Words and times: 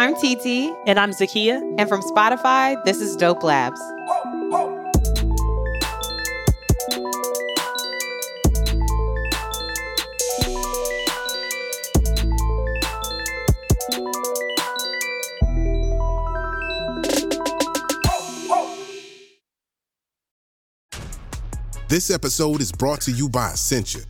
I'm 0.00 0.14
TT. 0.14 0.74
And 0.86 0.98
I'm 0.98 1.10
Zakia. 1.10 1.60
And 1.76 1.86
from 1.86 2.00
Spotify, 2.00 2.82
this 2.84 3.02
is 3.02 3.16
Dope 3.16 3.42
Labs. 3.42 3.78
This 21.88 22.10
episode 22.10 22.62
is 22.62 22.72
brought 22.72 23.02
to 23.02 23.10
you 23.10 23.28
by 23.28 23.50
Essentia. 23.50 24.09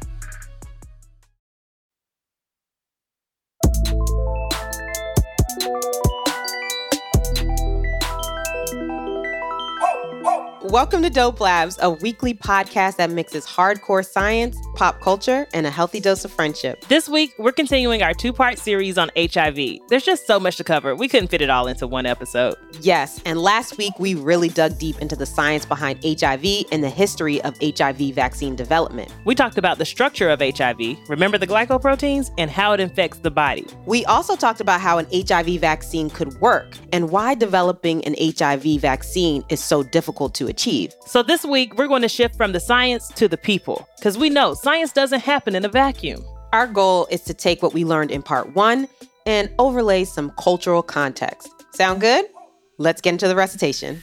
Welcome 10.71 11.03
to 11.03 11.09
Dope 11.09 11.41
Labs, 11.41 11.77
a 11.81 11.89
weekly 11.89 12.33
podcast 12.33 12.95
that 12.95 13.09
mixes 13.09 13.45
hardcore 13.45 14.05
science, 14.05 14.55
pop 14.81 14.99
culture, 14.99 15.47
and 15.53 15.67
a 15.67 15.69
healthy 15.69 15.99
dose 15.99 16.25
of 16.25 16.31
friendship. 16.31 16.83
This 16.87 17.07
week, 17.07 17.35
we're 17.37 17.51
continuing 17.51 18.01
our 18.01 18.15
two 18.15 18.33
part 18.33 18.57
series 18.57 18.97
on 18.97 19.11
HIV. 19.15 19.77
There's 19.89 20.03
just 20.03 20.25
so 20.25 20.39
much 20.39 20.55
to 20.55 20.63
cover, 20.63 20.95
we 20.95 21.07
couldn't 21.07 21.27
fit 21.27 21.39
it 21.39 21.51
all 21.51 21.67
into 21.67 21.85
one 21.85 22.07
episode. 22.07 22.55
Yes, 22.79 23.21
and 23.23 23.39
last 23.39 23.77
week, 23.77 23.93
we 23.99 24.15
really 24.15 24.49
dug 24.49 24.79
deep 24.79 24.97
into 24.97 25.15
the 25.15 25.27
science 25.27 25.67
behind 25.67 26.03
HIV 26.03 26.65
and 26.71 26.83
the 26.83 26.89
history 26.89 27.39
of 27.43 27.55
HIV 27.61 28.15
vaccine 28.15 28.55
development. 28.55 29.13
We 29.23 29.35
talked 29.35 29.59
about 29.59 29.77
the 29.77 29.85
structure 29.85 30.31
of 30.31 30.39
HIV, 30.39 30.97
remember 31.07 31.37
the 31.37 31.45
glycoproteins, 31.45 32.31
and 32.39 32.49
how 32.49 32.73
it 32.73 32.79
infects 32.79 33.19
the 33.19 33.29
body. 33.29 33.67
We 33.85 34.03
also 34.05 34.35
talked 34.35 34.61
about 34.61 34.81
how 34.81 34.97
an 34.97 35.05
HIV 35.13 35.61
vaccine 35.61 36.09
could 36.09 36.33
work 36.41 36.75
and 36.91 37.11
why 37.11 37.35
developing 37.35 38.03
an 38.05 38.15
HIV 38.17 38.81
vaccine 38.81 39.43
is 39.49 39.63
so 39.63 39.83
difficult 39.83 40.33
to 40.35 40.47
achieve. 40.47 40.91
So 41.05 41.21
this 41.21 41.45
week, 41.45 41.77
we're 41.77 41.87
going 41.87 42.01
to 42.01 42.09
shift 42.09 42.35
from 42.35 42.51
the 42.51 42.59
science 42.59 43.09
to 43.09 43.27
the 43.27 43.37
people, 43.37 43.87
because 43.99 44.17
we 44.17 44.31
know 44.31 44.55
science 44.55 44.70
doesn't 44.93 45.19
happen 45.19 45.53
in 45.53 45.65
a 45.65 45.69
vacuum. 45.69 46.23
Our 46.53 46.65
goal 46.65 47.05
is 47.11 47.23
to 47.23 47.33
take 47.33 47.61
what 47.61 47.73
we 47.73 47.83
learned 47.83 48.09
in 48.09 48.21
part 48.21 48.55
one 48.55 48.87
and 49.25 49.51
overlay 49.59 50.05
some 50.05 50.31
cultural 50.39 50.81
context. 50.81 51.49
Sound 51.73 51.99
good? 51.99 52.25
Let's 52.77 53.01
get 53.01 53.11
into 53.11 53.27
the 53.27 53.35
recitation. 53.35 54.01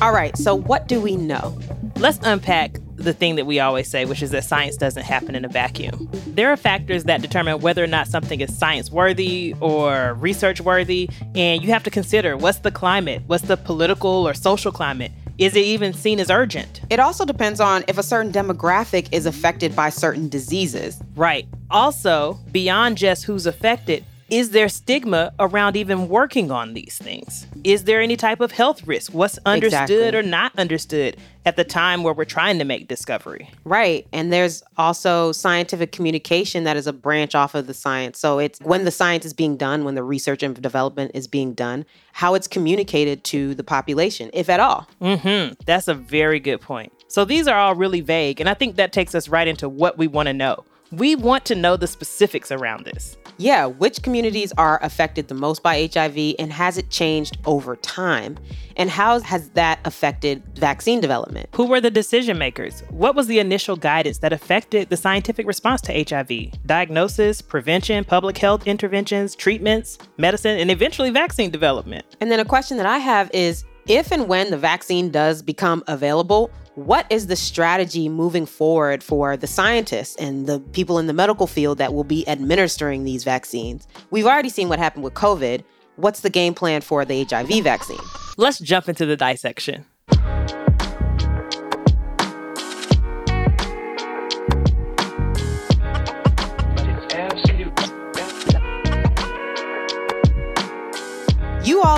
All 0.00 0.12
right, 0.12 0.34
so 0.38 0.54
what 0.54 0.88
do 0.88 1.02
we 1.02 1.16
know? 1.16 1.58
Let's 1.96 2.18
unpack 2.22 2.78
the 3.00 3.12
thing 3.12 3.36
that 3.36 3.46
we 3.46 3.60
always 3.60 3.88
say, 3.88 4.04
which 4.04 4.22
is 4.22 4.30
that 4.30 4.44
science 4.44 4.76
doesn't 4.76 5.04
happen 5.04 5.34
in 5.34 5.44
a 5.44 5.48
vacuum. 5.48 6.08
There 6.26 6.52
are 6.52 6.56
factors 6.56 7.04
that 7.04 7.22
determine 7.22 7.60
whether 7.60 7.82
or 7.82 7.86
not 7.86 8.06
something 8.06 8.40
is 8.40 8.56
science 8.56 8.90
worthy 8.90 9.54
or 9.60 10.14
research 10.14 10.60
worthy, 10.60 11.08
and 11.34 11.62
you 11.62 11.68
have 11.70 11.82
to 11.84 11.90
consider 11.90 12.36
what's 12.36 12.58
the 12.58 12.70
climate, 12.70 13.22
what's 13.26 13.44
the 13.44 13.56
political 13.56 14.28
or 14.28 14.34
social 14.34 14.70
climate. 14.70 15.12
Is 15.38 15.56
it 15.56 15.64
even 15.64 15.94
seen 15.94 16.20
as 16.20 16.30
urgent? 16.30 16.82
It 16.90 17.00
also 17.00 17.24
depends 17.24 17.60
on 17.60 17.82
if 17.88 17.96
a 17.96 18.02
certain 18.02 18.30
demographic 18.30 19.08
is 19.10 19.24
affected 19.24 19.74
by 19.74 19.88
certain 19.88 20.28
diseases. 20.28 21.00
Right. 21.16 21.48
Also, 21.70 22.38
beyond 22.52 22.98
just 22.98 23.24
who's 23.24 23.46
affected, 23.46 24.04
is 24.30 24.50
there 24.50 24.68
stigma 24.68 25.32
around 25.40 25.76
even 25.76 26.08
working 26.08 26.50
on 26.50 26.74
these 26.74 26.96
things? 26.96 27.46
Is 27.64 27.84
there 27.84 28.00
any 28.00 28.16
type 28.16 28.40
of 28.40 28.52
health 28.52 28.86
risk? 28.86 29.12
What's 29.12 29.38
understood 29.44 29.90
exactly. 29.90 30.16
or 30.18 30.22
not 30.22 30.56
understood 30.56 31.16
at 31.44 31.56
the 31.56 31.64
time 31.64 32.02
where 32.02 32.14
we're 32.14 32.24
trying 32.24 32.58
to 32.58 32.64
make 32.64 32.86
discovery? 32.86 33.50
Right. 33.64 34.06
And 34.12 34.32
there's 34.32 34.62
also 34.76 35.32
scientific 35.32 35.90
communication 35.92 36.64
that 36.64 36.76
is 36.76 36.86
a 36.86 36.92
branch 36.92 37.34
off 37.34 37.54
of 37.54 37.66
the 37.66 37.74
science. 37.74 38.18
So 38.18 38.38
it's 38.38 38.60
when 38.60 38.84
the 38.84 38.90
science 38.90 39.24
is 39.24 39.32
being 39.34 39.56
done, 39.56 39.84
when 39.84 39.96
the 39.96 40.04
research 40.04 40.42
and 40.42 40.60
development 40.60 41.10
is 41.14 41.26
being 41.26 41.52
done, 41.52 41.84
how 42.12 42.34
it's 42.34 42.46
communicated 42.46 43.24
to 43.24 43.54
the 43.54 43.64
population, 43.64 44.30
if 44.32 44.48
at 44.48 44.60
all. 44.60 44.88
Mhm. 45.02 45.56
That's 45.66 45.88
a 45.88 45.94
very 45.94 46.38
good 46.38 46.60
point. 46.60 46.92
So 47.08 47.24
these 47.24 47.48
are 47.48 47.58
all 47.58 47.74
really 47.74 48.00
vague, 48.00 48.40
and 48.40 48.48
I 48.48 48.54
think 48.54 48.76
that 48.76 48.92
takes 48.92 49.14
us 49.16 49.28
right 49.28 49.48
into 49.48 49.68
what 49.68 49.98
we 49.98 50.06
want 50.06 50.28
to 50.28 50.32
know. 50.32 50.64
We 50.92 51.16
want 51.16 51.44
to 51.46 51.54
know 51.54 51.76
the 51.76 51.86
specifics 51.86 52.52
around 52.52 52.84
this. 52.84 53.16
Yeah, 53.40 53.64
which 53.64 54.02
communities 54.02 54.52
are 54.58 54.78
affected 54.82 55.28
the 55.28 55.34
most 55.34 55.62
by 55.62 55.88
HIV 55.90 56.34
and 56.38 56.52
has 56.52 56.76
it 56.76 56.90
changed 56.90 57.38
over 57.46 57.74
time? 57.74 58.36
And 58.76 58.90
how 58.90 59.18
has 59.20 59.48
that 59.50 59.80
affected 59.86 60.42
vaccine 60.56 61.00
development? 61.00 61.48
Who 61.54 61.66
were 61.66 61.80
the 61.80 61.90
decision 61.90 62.36
makers? 62.36 62.82
What 62.90 63.14
was 63.14 63.28
the 63.28 63.38
initial 63.38 63.76
guidance 63.76 64.18
that 64.18 64.34
affected 64.34 64.90
the 64.90 64.96
scientific 64.98 65.46
response 65.46 65.80
to 65.82 66.04
HIV? 66.04 66.66
Diagnosis, 66.66 67.40
prevention, 67.40 68.04
public 68.04 68.36
health 68.36 68.66
interventions, 68.66 69.34
treatments, 69.34 69.96
medicine, 70.18 70.58
and 70.58 70.70
eventually 70.70 71.08
vaccine 71.08 71.50
development. 71.50 72.04
And 72.20 72.30
then 72.30 72.40
a 72.40 72.44
question 72.44 72.76
that 72.76 72.84
I 72.84 72.98
have 72.98 73.30
is 73.32 73.64
if 73.88 74.12
and 74.12 74.28
when 74.28 74.50
the 74.50 74.58
vaccine 74.58 75.10
does 75.10 75.40
become 75.40 75.82
available, 75.86 76.50
what 76.86 77.06
is 77.10 77.26
the 77.26 77.36
strategy 77.36 78.08
moving 78.08 78.46
forward 78.46 79.02
for 79.02 79.36
the 79.36 79.46
scientists 79.46 80.16
and 80.16 80.46
the 80.46 80.60
people 80.60 80.98
in 80.98 81.06
the 81.06 81.12
medical 81.12 81.46
field 81.46 81.78
that 81.78 81.92
will 81.92 82.04
be 82.04 82.26
administering 82.26 83.04
these 83.04 83.22
vaccines? 83.22 83.86
We've 84.10 84.26
already 84.26 84.48
seen 84.48 84.68
what 84.68 84.78
happened 84.78 85.04
with 85.04 85.14
COVID. 85.14 85.62
What's 85.96 86.20
the 86.20 86.30
game 86.30 86.54
plan 86.54 86.80
for 86.80 87.04
the 87.04 87.24
HIV 87.24 87.62
vaccine? 87.62 87.98
Let's 88.38 88.58
jump 88.58 88.88
into 88.88 89.04
the 89.04 89.16
dissection. 89.16 89.84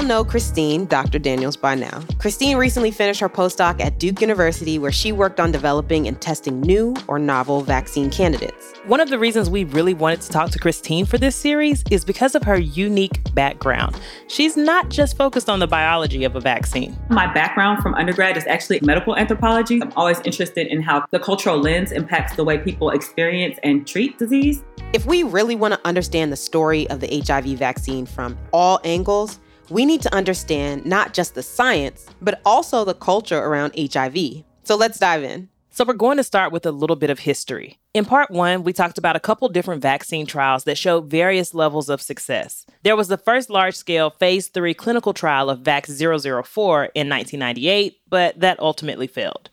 All 0.03 0.09
know 0.09 0.25
Christine, 0.25 0.87
Dr. 0.87 1.19
Daniels, 1.21 1.57
by 1.57 1.77
now. 1.77 2.03
Christine 2.19 2.57
recently 2.57 2.91
finished 2.91 3.21
her 3.21 3.29
postdoc 3.29 3.81
at 3.81 3.99
Duke 4.01 4.21
University, 4.21 4.79
where 4.79 4.91
she 4.91 5.13
worked 5.13 5.39
on 5.39 5.53
developing 5.53 6.09
and 6.09 6.21
testing 6.21 6.61
new 6.61 6.95
or 7.07 7.19
novel 7.19 7.61
vaccine 7.61 8.11
candidates. 8.11 8.73
One 8.87 8.99
of 8.99 9.11
the 9.11 9.19
reasons 9.19 9.49
we 9.49 9.63
really 9.65 9.95
wanted 9.95 10.21
to 10.23 10.29
talk 10.31 10.51
to 10.51 10.59
Christine 10.59 11.07
for 11.07 11.19
this 11.19 11.37
series 11.37 11.85
is 11.91 12.05
because 12.05 12.35
of 12.35 12.43
her 12.43 12.59
unique 12.59 13.33
background. 13.35 14.01
She's 14.27 14.57
not 14.57 14.89
just 14.89 15.17
focused 15.17 15.49
on 15.49 15.61
the 15.61 15.69
biology 15.69 16.25
of 16.25 16.35
a 16.35 16.41
vaccine. 16.41 16.99
My 17.09 17.33
background 17.33 17.81
from 17.81 17.95
undergrad 17.95 18.37
is 18.37 18.47
actually 18.47 18.81
medical 18.83 19.17
anthropology. 19.17 19.81
I'm 19.81 19.93
always 19.95 20.21
interested 20.25 20.67
in 20.67 20.83
how 20.83 21.07
the 21.13 21.21
cultural 21.21 21.59
lens 21.59 21.93
impacts 21.93 22.35
the 22.35 22.43
way 22.43 22.59
people 22.59 22.91
experience 22.91 23.59
and 23.63 23.87
treat 23.87 24.19
disease. 24.19 24.65
If 24.93 25.07
we 25.07 25.23
really 25.23 25.55
want 25.55 25.75
to 25.75 25.81
understand 25.87 26.33
the 26.33 26.37
story 26.37 26.91
of 26.91 27.01
the 27.01 27.23
HIV 27.25 27.59
vaccine 27.59 28.05
from 28.05 28.37
all 28.53 28.81
angles, 28.85 29.39
we 29.73 29.87
need 29.87 30.03
to 30.03 30.15
understand 30.15 30.85
not 30.85 31.15
just 31.15 31.35
the 31.35 31.43
science, 31.43 32.07
but 32.21 32.43
also 32.45 32.85
the 32.85 32.95
culture 32.95 33.39
around 33.39 33.75
HIV. 33.77 34.45
So 34.65 34.77
let's 34.77 34.99
dive 34.99 35.25
in. 35.25 35.49
So, 35.75 35.87
we're 35.87 35.95
going 35.95 36.19
to 36.19 36.23
start 36.23 36.53
with 36.53 36.67
a 36.67 36.71
little 36.71 36.97
bit 36.97 37.09
of 37.09 37.21
history. 37.21 37.79
In 37.95 38.05
part 38.05 38.31
one, 38.31 38.63
we 38.63 38.75
talked 38.75 38.99
about 38.99 39.17
a 39.17 39.21
couple 39.21 39.49
different 39.49 39.81
vaccine 39.81 40.27
trials 40.27 40.65
that 40.65 40.77
showed 40.77 41.09
various 41.11 41.55
levels 41.55 41.89
of 41.89 42.03
success. 42.03 42.67
There 42.83 42.95
was 42.95 43.09
the 43.09 43.17
first 43.17 43.49
large 43.49 43.75
scale 43.75 44.11
phase 44.11 44.49
three 44.49 44.75
clinical 44.75 45.15
trial 45.15 45.49
of 45.49 45.61
VAX 45.61 45.89
004 45.99 46.85
in 46.95 47.09
1998, 47.09 47.97
but 48.11 48.39
that 48.39 48.61
ultimately 48.61 49.07
failed. 49.07 49.49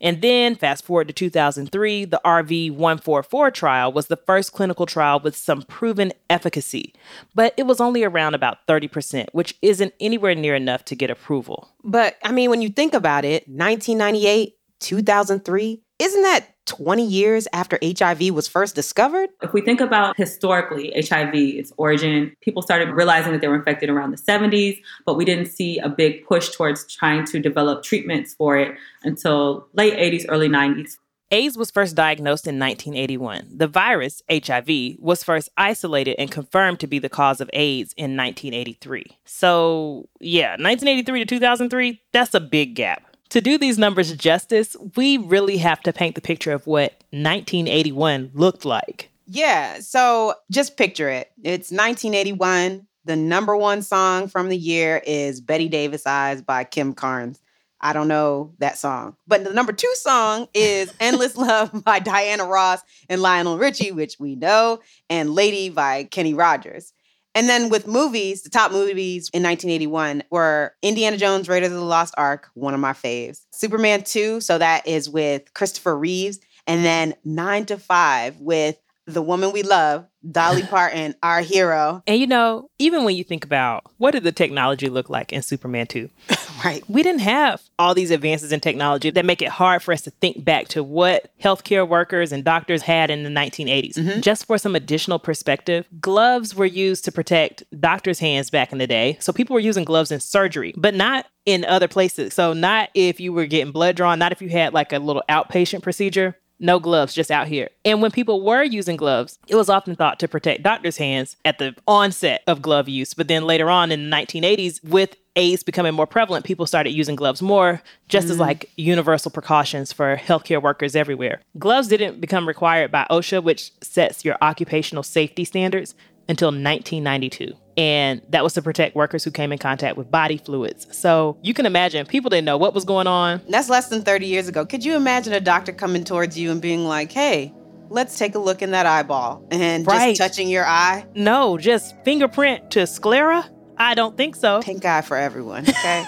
And 0.00 0.22
then, 0.22 0.54
fast 0.54 0.84
forward 0.84 1.08
to 1.08 1.12
2003, 1.12 2.04
the 2.04 2.20
RV 2.24 2.70
144 2.70 3.50
trial 3.50 3.92
was 3.92 4.06
the 4.06 4.16
first 4.16 4.52
clinical 4.52 4.86
trial 4.86 5.18
with 5.18 5.34
some 5.34 5.62
proven 5.62 6.12
efficacy, 6.30 6.94
but 7.34 7.52
it 7.56 7.66
was 7.66 7.80
only 7.80 8.04
around 8.04 8.34
about 8.34 8.64
30%, 8.68 9.26
which 9.32 9.56
isn't 9.60 9.92
anywhere 9.98 10.36
near 10.36 10.54
enough 10.54 10.84
to 10.84 10.94
get 10.94 11.10
approval. 11.10 11.68
But 11.82 12.16
I 12.22 12.30
mean, 12.30 12.50
when 12.50 12.62
you 12.62 12.68
think 12.68 12.94
about 12.94 13.24
it, 13.24 13.48
1998, 13.48 14.54
2003, 14.80 15.82
isn't 15.98 16.22
that 16.22 16.48
20 16.66 17.06
years 17.06 17.46
after 17.52 17.78
HIV 17.82 18.30
was 18.30 18.48
first 18.48 18.74
discovered? 18.74 19.30
If 19.42 19.52
we 19.52 19.60
think 19.60 19.80
about 19.80 20.16
historically 20.16 20.92
HIV, 20.96 21.34
its 21.34 21.72
origin, 21.76 22.34
people 22.40 22.62
started 22.62 22.90
realizing 22.90 23.32
that 23.32 23.40
they 23.40 23.48
were 23.48 23.56
infected 23.56 23.90
around 23.90 24.10
the 24.10 24.16
70s, 24.16 24.80
but 25.06 25.14
we 25.14 25.24
didn't 25.24 25.46
see 25.46 25.78
a 25.78 25.88
big 25.88 26.24
push 26.26 26.50
towards 26.50 26.86
trying 26.92 27.24
to 27.26 27.38
develop 27.38 27.82
treatments 27.82 28.34
for 28.34 28.56
it 28.56 28.76
until 29.02 29.68
late 29.74 29.94
80s, 29.94 30.24
early 30.28 30.48
90s. 30.48 30.96
AIDS 31.30 31.56
was 31.56 31.70
first 31.70 31.96
diagnosed 31.96 32.46
in 32.46 32.58
1981. 32.58 33.48
The 33.56 33.66
virus, 33.66 34.22
HIV, 34.30 34.98
was 34.98 35.24
first 35.24 35.48
isolated 35.56 36.16
and 36.18 36.30
confirmed 36.30 36.80
to 36.80 36.86
be 36.86 36.98
the 36.98 37.08
cause 37.08 37.40
of 37.40 37.50
AIDS 37.52 37.92
in 37.96 38.16
1983. 38.16 39.04
So, 39.24 40.08
yeah, 40.20 40.50
1983 40.50 41.20
to 41.20 41.26
2003, 41.26 42.00
that's 42.12 42.34
a 42.34 42.40
big 42.40 42.74
gap. 42.74 43.13
To 43.34 43.40
do 43.40 43.58
these 43.58 43.78
numbers 43.78 44.12
justice, 44.12 44.76
we 44.94 45.16
really 45.16 45.56
have 45.56 45.80
to 45.80 45.92
paint 45.92 46.14
the 46.14 46.20
picture 46.20 46.52
of 46.52 46.68
what 46.68 46.92
1981 47.10 48.30
looked 48.32 48.64
like. 48.64 49.10
Yeah, 49.26 49.80
so 49.80 50.34
just 50.52 50.76
picture 50.76 51.08
it. 51.08 51.32
It's 51.42 51.72
1981. 51.72 52.86
The 53.06 53.16
number 53.16 53.56
one 53.56 53.82
song 53.82 54.28
from 54.28 54.50
the 54.50 54.56
year 54.56 55.02
is 55.04 55.40
Bette 55.40 55.68
Davis 55.68 56.06
Eyes 56.06 56.42
by 56.42 56.62
Kim 56.62 56.94
Carnes. 56.94 57.40
I 57.80 57.92
don't 57.92 58.06
know 58.06 58.54
that 58.58 58.78
song. 58.78 59.16
But 59.26 59.42
the 59.42 59.52
number 59.52 59.72
two 59.72 59.92
song 59.96 60.46
is 60.54 60.94
Endless 61.00 61.36
Love 61.36 61.82
by 61.82 61.98
Diana 61.98 62.46
Ross 62.46 62.82
and 63.08 63.20
Lionel 63.20 63.58
Richie, 63.58 63.90
which 63.90 64.20
we 64.20 64.36
know, 64.36 64.78
and 65.10 65.34
Lady 65.34 65.70
by 65.70 66.04
Kenny 66.04 66.34
Rogers. 66.34 66.93
And 67.34 67.48
then 67.48 67.68
with 67.68 67.86
movies, 67.86 68.42
the 68.42 68.50
top 68.50 68.70
movies 68.70 69.28
in 69.32 69.42
1981 69.42 70.22
were 70.30 70.74
Indiana 70.82 71.16
Jones, 71.16 71.48
Raiders 71.48 71.72
of 71.72 71.74
the 71.74 71.84
Lost 71.84 72.14
Ark, 72.16 72.48
one 72.54 72.74
of 72.74 72.80
my 72.80 72.92
faves. 72.92 73.44
Superman 73.52 74.04
2, 74.04 74.40
so 74.40 74.58
that 74.58 74.86
is 74.86 75.08
with 75.10 75.52
Christopher 75.52 75.98
Reeves. 75.98 76.38
And 76.66 76.84
then 76.84 77.14
9 77.24 77.66
to 77.66 77.76
5 77.76 78.40
with 78.40 78.78
the 79.06 79.22
woman 79.22 79.52
we 79.52 79.62
love, 79.62 80.06
Dolly 80.30 80.62
Parton, 80.70 81.14
our 81.22 81.40
hero. 81.40 82.02
And 82.06 82.18
you 82.18 82.26
know, 82.26 82.70
even 82.78 83.04
when 83.04 83.16
you 83.16 83.24
think 83.24 83.44
about 83.44 83.84
what 83.98 84.12
did 84.12 84.24
the 84.24 84.32
technology 84.32 84.88
look 84.88 85.10
like 85.10 85.32
in 85.32 85.42
Superman 85.42 85.86
2? 85.86 86.08
right. 86.64 86.82
We 86.88 87.02
didn't 87.02 87.20
have 87.20 87.62
all 87.78 87.94
these 87.94 88.10
advances 88.10 88.52
in 88.52 88.60
technology 88.60 89.10
that 89.10 89.24
make 89.24 89.42
it 89.42 89.48
hard 89.48 89.82
for 89.82 89.92
us 89.92 90.02
to 90.02 90.10
think 90.10 90.44
back 90.44 90.68
to 90.68 90.82
what 90.82 91.30
healthcare 91.42 91.86
workers 91.86 92.32
and 92.32 92.44
doctors 92.44 92.82
had 92.82 93.10
in 93.10 93.22
the 93.22 93.30
1980s. 93.30 93.94
Mm-hmm. 93.94 94.20
Just 94.20 94.46
for 94.46 94.58
some 94.58 94.74
additional 94.74 95.18
perspective, 95.18 95.86
gloves 96.00 96.54
were 96.54 96.64
used 96.64 97.04
to 97.04 97.12
protect 97.12 97.62
doctors' 97.80 98.18
hands 98.18 98.50
back 98.50 98.72
in 98.72 98.78
the 98.78 98.86
day. 98.86 99.18
So 99.20 99.32
people 99.32 99.54
were 99.54 99.60
using 99.60 99.84
gloves 99.84 100.10
in 100.10 100.20
surgery, 100.20 100.72
but 100.76 100.94
not 100.94 101.26
in 101.44 101.64
other 101.64 101.88
places. 101.88 102.32
So 102.32 102.52
not 102.54 102.88
if 102.94 103.20
you 103.20 103.32
were 103.32 103.46
getting 103.46 103.72
blood 103.72 103.96
drawn, 103.96 104.18
not 104.18 104.32
if 104.32 104.40
you 104.40 104.48
had 104.48 104.72
like 104.72 104.92
a 104.92 104.98
little 104.98 105.22
outpatient 105.28 105.82
procedure 105.82 106.38
no 106.64 106.80
gloves, 106.80 107.14
just 107.14 107.30
out 107.30 107.46
here. 107.46 107.68
And 107.84 108.00
when 108.00 108.10
people 108.10 108.42
were 108.42 108.62
using 108.62 108.96
gloves, 108.96 109.38
it 109.46 109.54
was 109.54 109.68
often 109.68 109.94
thought 109.94 110.18
to 110.20 110.28
protect 110.28 110.62
doctors' 110.62 110.96
hands 110.96 111.36
at 111.44 111.58
the 111.58 111.76
onset 111.86 112.42
of 112.46 112.62
glove 112.62 112.88
use. 112.88 113.14
But 113.14 113.28
then 113.28 113.44
later 113.44 113.68
on 113.70 113.92
in 113.92 114.08
the 114.08 114.16
1980s, 114.16 114.82
with 114.82 115.14
AIDS 115.36 115.62
becoming 115.62 115.94
more 115.94 116.06
prevalent, 116.06 116.44
people 116.44 116.66
started 116.66 116.90
using 116.90 117.16
gloves 117.16 117.42
more, 117.42 117.82
just 118.08 118.28
mm. 118.28 118.30
as 118.30 118.38
like 118.38 118.70
universal 118.76 119.30
precautions 119.30 119.92
for 119.92 120.16
healthcare 120.16 120.62
workers 120.62 120.96
everywhere. 120.96 121.40
Gloves 121.58 121.88
didn't 121.88 122.20
become 122.20 122.48
required 122.48 122.90
by 122.90 123.06
OSHA, 123.10 123.42
which 123.42 123.72
sets 123.82 124.24
your 124.24 124.36
occupational 124.40 125.02
safety 125.02 125.44
standards, 125.44 125.94
until 126.28 126.48
1992 126.48 127.54
and 127.76 128.22
that 128.28 128.44
was 128.44 128.52
to 128.54 128.62
protect 128.62 128.94
workers 128.94 129.24
who 129.24 129.30
came 129.30 129.52
in 129.52 129.58
contact 129.58 129.96
with 129.96 130.10
body 130.10 130.36
fluids. 130.36 130.86
So 130.96 131.36
you 131.42 131.54
can 131.54 131.66
imagine 131.66 132.06
people 132.06 132.30
didn't 132.30 132.44
know 132.44 132.56
what 132.56 132.74
was 132.74 132.84
going 132.84 133.06
on. 133.06 133.40
That's 133.48 133.68
less 133.68 133.88
than 133.88 134.02
30 134.02 134.26
years 134.26 134.48
ago. 134.48 134.64
Could 134.64 134.84
you 134.84 134.94
imagine 134.94 135.32
a 135.32 135.40
doctor 135.40 135.72
coming 135.72 136.04
towards 136.04 136.38
you 136.38 136.50
and 136.50 136.62
being 136.62 136.84
like, 136.84 137.10
hey, 137.10 137.52
let's 137.88 138.18
take 138.18 138.34
a 138.34 138.38
look 138.38 138.62
in 138.62 138.70
that 138.72 138.86
eyeball 138.86 139.44
and 139.50 139.86
right. 139.86 140.16
just 140.16 140.20
touching 140.20 140.48
your 140.48 140.66
eye? 140.66 141.04
No, 141.14 141.58
just 141.58 141.96
fingerprint 142.04 142.70
to 142.72 142.86
sclera? 142.86 143.48
I 143.76 143.94
don't 143.94 144.16
think 144.16 144.36
so. 144.36 144.62
Pink 144.62 144.84
eye 144.84 145.00
for 145.00 145.16
everyone, 145.16 145.68
okay? 145.68 146.04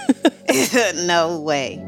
no 1.06 1.40
way. 1.40 1.84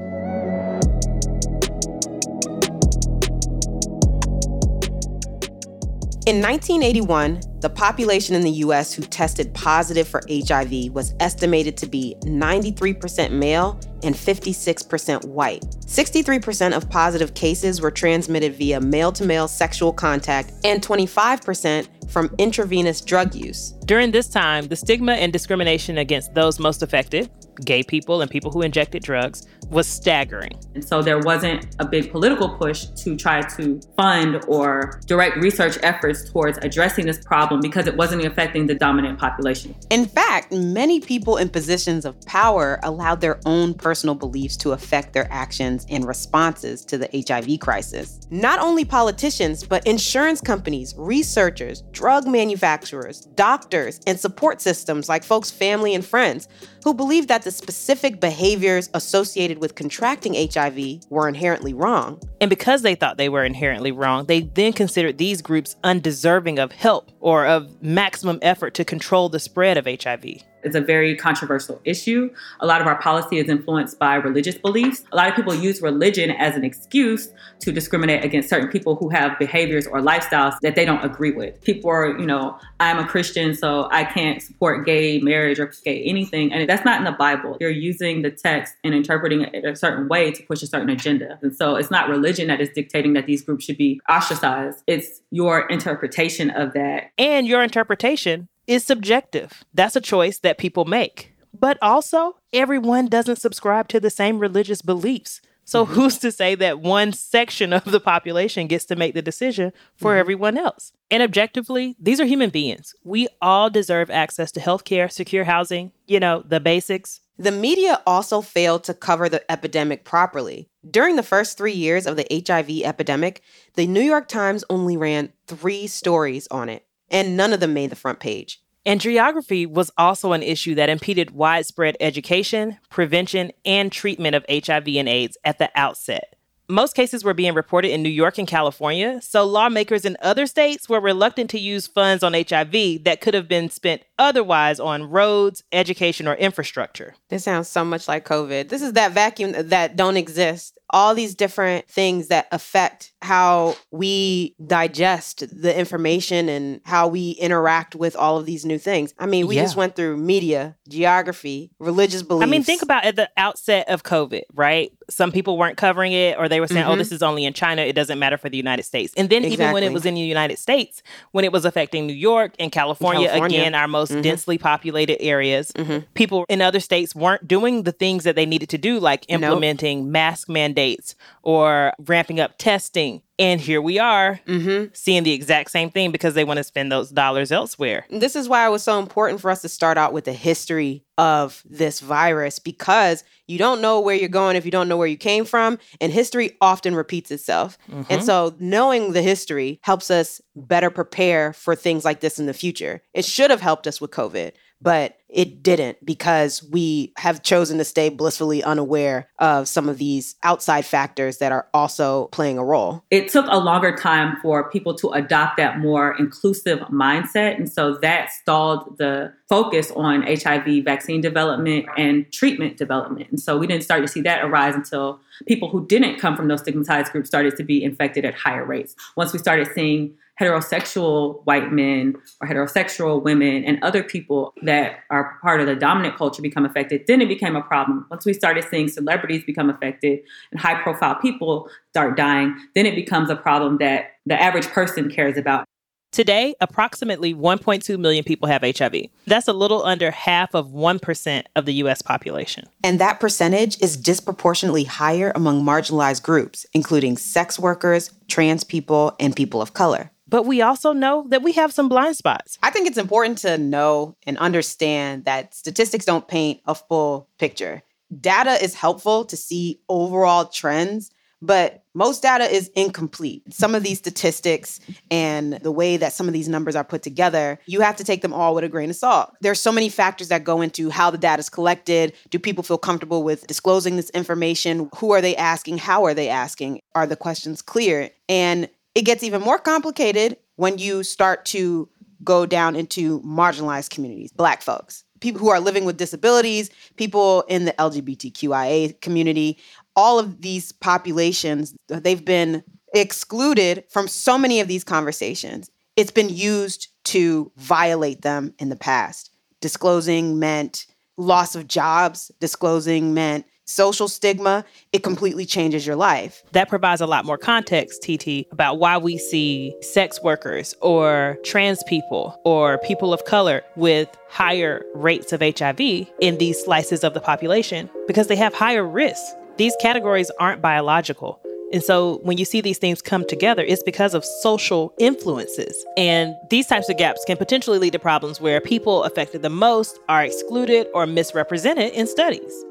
In 6.28 6.42
1981, 6.42 7.40
the 7.60 7.70
population 7.70 8.34
in 8.34 8.42
the 8.42 8.50
US 8.66 8.92
who 8.92 9.00
tested 9.00 9.54
positive 9.54 10.06
for 10.06 10.20
HIV 10.28 10.92
was 10.92 11.14
estimated 11.20 11.74
to 11.78 11.86
be 11.86 12.16
93% 12.20 13.30
male 13.30 13.80
and 14.02 14.14
56% 14.14 15.24
white. 15.24 15.62
63% 15.86 16.76
of 16.76 16.90
positive 16.90 17.32
cases 17.32 17.80
were 17.80 17.90
transmitted 17.90 18.56
via 18.56 18.78
male 18.78 19.10
to 19.12 19.24
male 19.24 19.48
sexual 19.48 19.90
contact, 19.90 20.52
and 20.64 20.82
25% 20.82 21.88
from 22.10 22.34
intravenous 22.36 23.00
drug 23.00 23.34
use. 23.34 23.70
During 23.86 24.10
this 24.10 24.28
time, 24.28 24.68
the 24.68 24.76
stigma 24.76 25.12
and 25.12 25.32
discrimination 25.32 25.96
against 25.96 26.34
those 26.34 26.58
most 26.58 26.82
affected, 26.82 27.30
gay 27.64 27.82
people 27.82 28.20
and 28.20 28.30
people 28.30 28.50
who 28.50 28.60
injected 28.60 29.02
drugs, 29.02 29.46
was 29.70 29.86
staggering. 29.86 30.58
And 30.74 30.84
so 30.86 31.02
there 31.02 31.18
wasn't 31.18 31.66
a 31.78 31.86
big 31.86 32.10
political 32.10 32.48
push 32.56 32.86
to 32.86 33.16
try 33.16 33.42
to 33.56 33.80
fund 33.96 34.42
or 34.48 35.00
direct 35.06 35.36
research 35.38 35.78
efforts 35.82 36.30
towards 36.30 36.58
addressing 36.58 37.06
this 37.06 37.24
problem 37.24 37.60
because 37.60 37.86
it 37.86 37.96
wasn't 37.96 38.24
affecting 38.24 38.66
the 38.66 38.74
dominant 38.74 39.18
population. 39.18 39.74
In 39.90 40.06
fact, 40.06 40.52
many 40.52 41.00
people 41.00 41.36
in 41.36 41.48
positions 41.48 42.04
of 42.04 42.20
power 42.22 42.78
allowed 42.82 43.20
their 43.20 43.40
own 43.44 43.74
personal 43.74 44.14
beliefs 44.14 44.56
to 44.58 44.72
affect 44.72 45.12
their 45.12 45.30
actions 45.30 45.86
and 45.90 46.06
responses 46.06 46.84
to 46.86 46.98
the 46.98 47.24
HIV 47.26 47.60
crisis. 47.60 48.20
Not 48.30 48.60
only 48.60 48.84
politicians, 48.84 49.64
but 49.64 49.86
insurance 49.86 50.40
companies, 50.40 50.94
researchers, 50.96 51.82
drug 51.92 52.26
manufacturers, 52.26 53.22
doctors, 53.34 54.00
and 54.06 54.18
support 54.18 54.60
systems 54.60 55.08
like 55.08 55.24
folks' 55.24 55.50
family 55.50 55.94
and 55.94 56.04
friends 56.04 56.48
who 56.84 56.94
believed 56.94 57.28
that 57.28 57.42
the 57.42 57.50
specific 57.50 58.20
behaviors 58.20 58.88
associated 58.94 59.57
with 59.60 59.74
contracting 59.74 60.34
HIV 60.34 61.08
were 61.10 61.28
inherently 61.28 61.74
wrong. 61.74 62.20
And 62.40 62.48
because 62.48 62.82
they 62.82 62.94
thought 62.94 63.16
they 63.16 63.28
were 63.28 63.44
inherently 63.44 63.92
wrong, 63.92 64.26
they 64.26 64.40
then 64.40 64.72
considered 64.72 65.18
these 65.18 65.42
groups 65.42 65.76
undeserving 65.84 66.58
of 66.58 66.72
help 66.72 67.10
or 67.20 67.46
of 67.46 67.82
maximum 67.82 68.38
effort 68.42 68.74
to 68.74 68.84
control 68.84 69.28
the 69.28 69.40
spread 69.40 69.76
of 69.76 69.86
HIV. 69.86 70.42
It's 70.68 70.76
a 70.76 70.82
very 70.82 71.16
controversial 71.16 71.80
issue. 71.84 72.28
A 72.60 72.66
lot 72.66 72.82
of 72.82 72.86
our 72.86 73.00
policy 73.00 73.38
is 73.38 73.48
influenced 73.48 73.98
by 73.98 74.16
religious 74.16 74.58
beliefs. 74.58 75.02
A 75.12 75.16
lot 75.16 75.26
of 75.26 75.34
people 75.34 75.54
use 75.54 75.80
religion 75.80 76.30
as 76.30 76.56
an 76.56 76.62
excuse 76.62 77.30
to 77.60 77.72
discriminate 77.72 78.22
against 78.22 78.50
certain 78.50 78.68
people 78.68 78.96
who 78.96 79.08
have 79.08 79.38
behaviors 79.38 79.86
or 79.86 80.02
lifestyles 80.02 80.58
that 80.60 80.74
they 80.74 80.84
don't 80.84 81.02
agree 81.02 81.30
with. 81.30 81.58
People 81.62 81.88
are, 81.88 82.18
you 82.18 82.26
know, 82.26 82.58
I'm 82.80 82.98
a 82.98 83.06
Christian, 83.06 83.54
so 83.54 83.88
I 83.90 84.04
can't 84.04 84.42
support 84.42 84.84
gay 84.84 85.20
marriage 85.20 85.58
or 85.58 85.72
gay 85.86 86.02
anything. 86.02 86.52
And 86.52 86.68
that's 86.68 86.84
not 86.84 86.98
in 86.98 87.04
the 87.04 87.12
Bible. 87.12 87.56
You're 87.60 87.70
using 87.70 88.20
the 88.20 88.30
text 88.30 88.74
and 88.84 88.94
interpreting 88.94 89.40
it 89.40 89.64
a 89.64 89.74
certain 89.74 90.06
way 90.06 90.30
to 90.32 90.42
push 90.42 90.62
a 90.62 90.66
certain 90.66 90.90
agenda. 90.90 91.38
And 91.40 91.56
so 91.56 91.76
it's 91.76 91.90
not 91.90 92.10
religion 92.10 92.48
that 92.48 92.60
is 92.60 92.68
dictating 92.74 93.14
that 93.14 93.24
these 93.24 93.42
groups 93.42 93.64
should 93.64 93.78
be 93.78 94.02
ostracized. 94.06 94.84
It's 94.86 95.22
your 95.30 95.66
interpretation 95.68 96.50
of 96.50 96.74
that. 96.74 97.12
And 97.16 97.46
your 97.46 97.62
interpretation 97.62 98.48
is 98.68 98.84
subjective. 98.84 99.64
That's 99.74 99.96
a 99.96 100.00
choice 100.00 100.38
that 100.40 100.58
people 100.58 100.84
make. 100.84 101.34
But 101.58 101.78
also, 101.82 102.36
everyone 102.52 103.06
doesn't 103.06 103.36
subscribe 103.36 103.88
to 103.88 103.98
the 103.98 104.10
same 104.10 104.38
religious 104.38 104.82
beliefs. 104.82 105.40
So 105.64 105.84
mm-hmm. 105.84 105.94
who's 105.94 106.18
to 106.18 106.30
say 106.30 106.54
that 106.54 106.80
one 106.80 107.12
section 107.12 107.72
of 107.72 107.84
the 107.84 108.00
population 108.00 108.68
gets 108.68 108.84
to 108.86 108.96
make 108.96 109.14
the 109.14 109.22
decision 109.22 109.72
for 109.96 110.12
mm-hmm. 110.12 110.20
everyone 110.20 110.56
else? 110.56 110.92
And 111.10 111.22
objectively, 111.22 111.96
these 111.98 112.20
are 112.20 112.24
human 112.24 112.50
beings. 112.50 112.94
We 113.04 113.28
all 113.42 113.68
deserve 113.68 114.10
access 114.10 114.52
to 114.52 114.60
healthcare, 114.60 115.10
secure 115.10 115.44
housing, 115.44 115.92
you 116.06 116.20
know, 116.20 116.42
the 116.46 116.60
basics. 116.60 117.20
The 117.38 117.52
media 117.52 118.02
also 118.06 118.40
failed 118.40 118.82
to 118.84 118.94
cover 118.94 119.28
the 119.28 119.50
epidemic 119.50 120.04
properly. 120.04 120.68
During 120.90 121.16
the 121.16 121.22
first 121.22 121.58
three 121.58 121.72
years 121.72 122.06
of 122.06 122.16
the 122.16 122.26
HIV 122.30 122.82
epidemic, 122.84 123.42
the 123.74 123.86
New 123.86 124.00
York 124.00 124.26
Times 124.26 124.64
only 124.70 124.96
ran 124.96 125.32
three 125.46 125.86
stories 125.86 126.48
on 126.50 126.68
it 126.68 126.84
and 127.10 127.36
none 127.36 127.52
of 127.52 127.60
them 127.60 127.74
made 127.74 127.90
the 127.90 127.96
front 127.96 128.20
page. 128.20 128.60
And 128.86 129.00
geography 129.00 129.66
was 129.66 129.90
also 129.98 130.32
an 130.32 130.42
issue 130.42 130.74
that 130.76 130.88
impeded 130.88 131.32
widespread 131.32 131.96
education, 132.00 132.78
prevention, 132.88 133.52
and 133.64 133.92
treatment 133.92 134.34
of 134.34 134.46
HIV 134.48 134.88
and 134.88 135.08
AIDS 135.08 135.36
at 135.44 135.58
the 135.58 135.70
outset. 135.74 136.36
Most 136.70 136.94
cases 136.94 137.24
were 137.24 137.32
being 137.32 137.54
reported 137.54 137.90
in 137.90 138.02
New 138.02 138.10
York 138.10 138.36
and 138.36 138.46
California, 138.46 139.22
so 139.22 139.44
lawmakers 139.44 140.04
in 140.04 140.18
other 140.20 140.46
states 140.46 140.86
were 140.86 141.00
reluctant 141.00 141.48
to 141.50 141.58
use 141.58 141.86
funds 141.86 142.22
on 142.22 142.34
HIV 142.34 143.04
that 143.04 143.22
could 143.22 143.32
have 143.32 143.48
been 143.48 143.70
spent 143.70 144.02
otherwise 144.18 144.78
on 144.78 145.08
roads, 145.08 145.64
education, 145.72 146.28
or 146.28 146.34
infrastructure. 146.34 147.14
This 147.30 147.44
sounds 147.44 147.68
so 147.68 147.86
much 147.86 148.06
like 148.06 148.26
COVID. 148.26 148.68
This 148.68 148.82
is 148.82 148.92
that 148.92 149.12
vacuum 149.12 149.52
that 149.56 149.96
don't 149.96 150.18
exist 150.18 150.77
all 150.90 151.14
these 151.14 151.34
different 151.34 151.86
things 151.88 152.28
that 152.28 152.48
affect 152.50 153.12
how 153.20 153.76
we 153.90 154.54
digest 154.64 155.44
the 155.60 155.76
information 155.76 156.48
and 156.48 156.80
how 156.84 157.08
we 157.08 157.32
interact 157.32 157.94
with 157.94 158.16
all 158.16 158.38
of 158.38 158.46
these 158.46 158.64
new 158.64 158.78
things. 158.78 159.12
I 159.18 159.26
mean, 159.26 159.46
we 159.46 159.56
yeah. 159.56 159.62
just 159.62 159.76
went 159.76 159.96
through 159.96 160.16
media, 160.16 160.76
geography, 160.88 161.72
religious 161.78 162.22
beliefs. 162.22 162.46
I 162.46 162.50
mean, 162.50 162.62
think 162.62 162.82
about 162.82 163.04
at 163.04 163.16
the 163.16 163.28
outset 163.36 163.88
of 163.88 164.02
COVID, 164.02 164.42
right? 164.54 164.92
Some 165.10 165.32
people 165.32 165.58
weren't 165.58 165.76
covering 165.76 166.12
it 166.12 166.38
or 166.38 166.48
they 166.48 166.60
were 166.60 166.66
saying, 166.66 166.82
oh, 166.82 166.90
mm-hmm. 166.90 166.92
oh, 166.92 166.96
this 166.96 167.12
is 167.12 167.22
only 167.22 167.44
in 167.44 167.52
China. 167.52 167.82
It 167.82 167.94
doesn't 167.94 168.18
matter 168.18 168.38
for 168.38 168.48
the 168.48 168.56
United 168.56 168.84
States. 168.84 169.12
And 169.16 169.28
then 169.28 169.44
exactly. 169.44 169.64
even 169.64 169.74
when 169.74 169.82
it 169.82 169.92
was 169.92 170.06
in 170.06 170.14
the 170.14 170.20
United 170.20 170.58
States, 170.58 171.02
when 171.32 171.44
it 171.44 171.52
was 171.52 171.64
affecting 171.64 172.06
New 172.06 172.14
York 172.14 172.54
and 172.58 172.70
California, 172.70 173.28
California. 173.28 173.58
again, 173.58 173.74
our 173.74 173.88
most 173.88 174.12
mm-hmm. 174.12 174.22
densely 174.22 174.58
populated 174.58 175.20
areas, 175.20 175.72
mm-hmm. 175.72 176.04
people 176.14 176.46
in 176.48 176.62
other 176.62 176.80
states 176.80 177.14
weren't 177.14 177.46
doing 177.48 177.82
the 177.82 177.92
things 177.92 178.24
that 178.24 178.36
they 178.36 178.46
needed 178.46 178.68
to 178.70 178.78
do, 178.78 179.00
like 179.00 179.24
implementing 179.28 180.04
nope. 180.04 180.12
mask 180.12 180.48
mandates 180.48 180.77
mandates 180.78 181.14
or 181.42 181.92
ramping 182.06 182.40
up 182.40 182.56
testing. 182.58 183.22
And 183.40 183.60
here 183.60 183.80
we 183.80 183.98
are 184.00 184.40
Mm-hmm. 184.46 184.86
seeing 184.94 185.22
the 185.22 185.32
exact 185.32 185.70
same 185.70 185.90
thing 185.90 186.10
because 186.10 186.34
they 186.34 186.42
want 186.44 186.56
to 186.58 186.64
spend 186.64 186.90
those 186.90 187.10
dollars 187.10 187.52
elsewhere. 187.52 188.04
This 188.10 188.34
is 188.34 188.48
why 188.48 188.66
it 188.66 188.70
was 188.70 188.82
so 188.82 188.98
important 188.98 189.40
for 189.40 189.50
us 189.50 189.62
to 189.62 189.68
start 189.68 189.96
out 189.96 190.12
with 190.12 190.24
the 190.24 190.32
history 190.32 191.04
of 191.16 191.62
this 191.68 192.00
virus 192.00 192.58
because 192.58 193.22
you 193.46 193.58
don't 193.58 193.80
know 193.80 194.00
where 194.00 194.14
you're 194.16 194.28
going 194.28 194.56
if 194.56 194.64
you 194.64 194.70
don't 194.70 194.88
know 194.88 194.96
where 194.96 195.06
you 195.06 195.16
came 195.16 195.44
from. 195.44 195.78
And 196.00 196.12
history 196.12 196.56
often 196.60 196.94
repeats 196.96 197.30
itself. 197.30 197.78
And 198.10 198.24
so 198.24 198.54
knowing 198.58 199.12
the 199.12 199.22
history 199.22 199.78
helps 199.82 200.10
us 200.10 200.40
better 200.56 200.90
prepare 200.90 201.52
for 201.52 201.74
things 201.76 202.04
like 202.04 202.20
this 202.20 202.38
in 202.40 202.46
the 202.46 202.54
future. 202.54 203.02
It 203.14 203.24
should 203.24 203.50
have 203.50 203.60
helped 203.60 203.86
us 203.86 204.00
with 204.00 204.10
COVID, 204.10 204.52
but 204.80 205.18
it 205.28 205.62
didn't 205.62 206.04
because 206.04 206.62
we 206.62 207.12
have 207.18 207.42
chosen 207.42 207.76
to 207.78 207.84
stay 207.84 208.08
blissfully 208.08 208.62
unaware 208.62 209.28
of 209.38 209.68
some 209.68 209.88
of 209.88 209.98
these 209.98 210.36
outside 210.42 210.86
factors 210.86 211.38
that 211.38 211.52
are 211.52 211.68
also 211.74 212.26
playing 212.28 212.56
a 212.56 212.64
role. 212.64 213.04
it 213.10 213.28
took 213.28 213.46
a 213.48 213.58
longer 213.58 213.94
time 213.94 214.36
for 214.40 214.70
people 214.70 214.94
to 214.94 215.10
adopt 215.10 215.58
that 215.58 215.78
more 215.78 216.16
inclusive 216.18 216.78
mindset. 216.90 217.56
And 217.56 217.70
so 217.70 217.98
that 217.98 218.30
stalled 218.32 218.96
the 218.98 219.32
focus 219.48 219.90
on 219.92 220.22
HIV 220.22 220.84
vaccine 220.84 221.20
development 221.20 221.86
and 221.96 222.30
treatment 222.32 222.76
development. 222.76 223.28
And 223.30 223.40
so 223.40 223.58
we 223.58 223.66
didn't 223.66 223.84
start 223.84 224.02
to 224.02 224.08
see 224.08 224.22
that 224.22 224.44
arise 224.44 224.74
until 224.74 225.20
people 225.46 225.68
who 225.68 225.86
didn't 225.86 226.18
come 226.18 226.36
from 226.36 226.48
those 226.48 226.60
stigmatized 226.60 227.12
groups 227.12 227.28
started 227.28 227.56
to 227.56 227.64
be 227.64 227.82
infected 227.82 228.24
at 228.24 228.34
higher 228.34 228.64
rates. 228.64 228.94
Once 229.16 229.32
we 229.32 229.38
started 229.38 229.68
seeing 229.74 230.14
heterosexual 230.40 231.44
white 231.44 231.72
men 231.72 232.14
or 232.40 232.48
heterosexual 232.48 233.22
women 233.22 233.64
and 233.64 233.82
other 233.82 234.02
people 234.02 234.54
that 234.62 235.00
are 235.10 235.38
part 235.42 235.60
of 235.60 235.66
the 235.66 235.74
dominant 235.74 236.16
culture 236.16 236.42
become 236.42 236.64
affected, 236.64 237.02
then 237.06 237.20
it 237.20 237.28
became 237.28 237.56
a 237.56 237.62
problem. 237.62 238.06
Once 238.10 238.24
we 238.24 238.32
started 238.32 238.64
seeing 238.70 238.88
celebrities 238.88 239.42
become 239.44 239.68
affected 239.68 240.20
and 240.52 240.60
high 240.60 240.80
profile 240.82 241.16
people 241.16 241.68
start 241.90 242.16
dying, 242.16 242.56
then 242.74 242.86
it 242.86 242.94
becomes 242.94 243.30
a 243.30 243.36
problem 243.36 243.78
that 243.78 244.12
the 244.26 244.40
average 244.40 244.66
person 244.68 245.10
cares 245.10 245.36
about. 245.36 245.64
Today, 246.10 246.54
approximately 246.60 247.34
1.2 247.34 247.98
million 247.98 248.24
people 248.24 248.48
have 248.48 248.62
HIV. 248.62 248.94
That's 249.26 249.46
a 249.46 249.52
little 249.52 249.84
under 249.84 250.10
half 250.10 250.54
of 250.54 250.68
1% 250.68 251.42
of 251.54 251.66
the 251.66 251.74
US 251.74 252.00
population. 252.00 252.64
And 252.82 252.98
that 252.98 253.20
percentage 253.20 253.80
is 253.82 253.96
disproportionately 253.96 254.84
higher 254.84 255.32
among 255.34 255.62
marginalized 255.62 256.22
groups, 256.22 256.64
including 256.72 257.18
sex 257.18 257.58
workers, 257.58 258.10
trans 258.26 258.64
people, 258.64 259.14
and 259.20 259.36
people 259.36 259.60
of 259.60 259.74
color. 259.74 260.10
But 260.28 260.44
we 260.44 260.60
also 260.60 260.92
know 260.92 261.26
that 261.30 261.42
we 261.42 261.52
have 261.52 261.72
some 261.72 261.88
blind 261.88 262.16
spots. 262.16 262.58
I 262.62 262.70
think 262.70 262.86
it's 262.86 262.98
important 262.98 263.38
to 263.38 263.56
know 263.56 264.16
and 264.26 264.36
understand 264.38 265.24
that 265.24 265.54
statistics 265.54 266.04
don't 266.04 266.28
paint 266.28 266.60
a 266.66 266.74
full 266.74 267.28
picture. 267.38 267.82
Data 268.20 268.62
is 268.62 268.74
helpful 268.74 269.24
to 269.26 269.36
see 269.36 269.80
overall 269.88 270.46
trends, 270.46 271.10
but 271.40 271.84
most 271.94 272.22
data 272.22 272.44
is 272.44 272.68
incomplete. 272.74 273.42
Some 273.52 273.74
of 273.74 273.82
these 273.82 273.98
statistics 273.98 274.80
and 275.10 275.54
the 275.54 275.70
way 275.70 275.96
that 275.96 276.12
some 276.12 276.26
of 276.26 276.32
these 276.32 276.48
numbers 276.48 276.74
are 276.74 276.84
put 276.84 277.02
together, 277.02 277.58
you 277.66 277.80
have 277.80 277.96
to 277.96 278.04
take 278.04 278.22
them 278.22 278.32
all 278.32 278.54
with 278.54 278.64
a 278.64 278.68
grain 278.68 278.90
of 278.90 278.96
salt. 278.96 279.32
There's 279.40 279.60
so 279.60 279.72
many 279.72 279.88
factors 279.88 280.28
that 280.28 280.44
go 280.44 280.60
into 280.60 280.90
how 280.90 281.10
the 281.10 281.18
data 281.18 281.40
is 281.40 281.48
collected. 281.48 282.12
Do 282.30 282.38
people 282.38 282.64
feel 282.64 282.78
comfortable 282.78 283.22
with 283.22 283.46
disclosing 283.46 283.96
this 283.96 284.10
information? 284.10 284.90
Who 284.96 285.12
are 285.12 285.20
they 285.20 285.36
asking? 285.36 285.78
How 285.78 286.04
are 286.04 286.14
they 286.14 286.28
asking? 286.28 286.80
Are 286.94 287.06
the 287.06 287.16
questions 287.16 287.62
clear? 287.62 288.10
And 288.28 288.68
it 288.98 289.04
gets 289.04 289.22
even 289.22 289.40
more 289.40 289.60
complicated 289.60 290.36
when 290.56 290.76
you 290.76 291.04
start 291.04 291.44
to 291.44 291.88
go 292.24 292.44
down 292.44 292.74
into 292.74 293.20
marginalized 293.20 293.90
communities, 293.90 294.32
Black 294.32 294.60
folks, 294.60 295.04
people 295.20 295.40
who 295.40 295.50
are 295.50 295.60
living 295.60 295.84
with 295.84 295.96
disabilities, 295.96 296.68
people 296.96 297.42
in 297.42 297.64
the 297.64 297.72
LGBTQIA 297.74 299.00
community. 299.00 299.56
All 299.94 300.18
of 300.18 300.42
these 300.42 300.72
populations, 300.72 301.76
they've 301.86 302.24
been 302.24 302.64
excluded 302.92 303.84
from 303.88 304.08
so 304.08 304.36
many 304.36 304.58
of 304.58 304.66
these 304.66 304.82
conversations. 304.82 305.70
It's 305.94 306.10
been 306.10 306.28
used 306.28 306.88
to 307.04 307.52
violate 307.56 308.22
them 308.22 308.52
in 308.58 308.68
the 308.68 308.74
past. 308.74 309.30
Disclosing 309.60 310.40
meant 310.40 310.86
loss 311.16 311.54
of 311.54 311.68
jobs, 311.68 312.32
disclosing 312.40 313.14
meant 313.14 313.44
social 313.68 314.08
stigma. 314.08 314.64
It 314.92 315.02
completely 315.02 315.46
changes 315.46 315.86
your 315.86 315.96
life. 315.96 316.42
That 316.52 316.68
provides 316.68 317.00
a 317.00 317.06
lot 317.06 317.24
more 317.24 317.38
context, 317.38 318.02
TT, 318.02 318.50
about 318.50 318.78
why 318.78 318.98
we 318.98 319.18
see 319.18 319.74
sex 319.82 320.20
workers 320.22 320.74
or 320.80 321.38
trans 321.44 321.82
people 321.84 322.40
or 322.44 322.78
people 322.78 323.12
of 323.12 323.24
color 323.24 323.62
with 323.76 324.08
higher 324.28 324.84
rates 324.94 325.32
of 325.32 325.40
HIV 325.40 325.80
in 326.20 326.38
these 326.38 326.62
slices 326.62 327.04
of 327.04 327.14
the 327.14 327.20
population 327.20 327.88
because 328.06 328.26
they 328.26 328.36
have 328.36 328.54
higher 328.54 328.86
risks. 328.86 329.34
These 329.56 329.76
categories 329.80 330.30
aren't 330.38 330.62
biological. 330.62 331.40
And 331.72 331.82
so 331.82 332.20
when 332.22 332.38
you 332.38 332.46
see 332.46 332.62
these 332.62 332.78
things 332.78 333.02
come 333.02 333.26
together, 333.26 333.62
it's 333.62 333.82
because 333.82 334.14
of 334.14 334.24
social 334.24 334.94
influences. 334.98 335.84
And 335.98 336.34
these 336.48 336.66
types 336.66 336.88
of 336.88 336.96
gaps 336.96 337.22
can 337.26 337.36
potentially 337.36 337.78
lead 337.78 337.92
to 337.92 337.98
problems 337.98 338.40
where 338.40 338.60
people 338.60 339.04
affected 339.04 339.42
the 339.42 339.50
most 339.50 339.98
are 340.08 340.24
excluded 340.24 340.86
or 340.94 341.06
misrepresented 341.06 341.92
in 341.92 342.06
studies. 342.06 342.64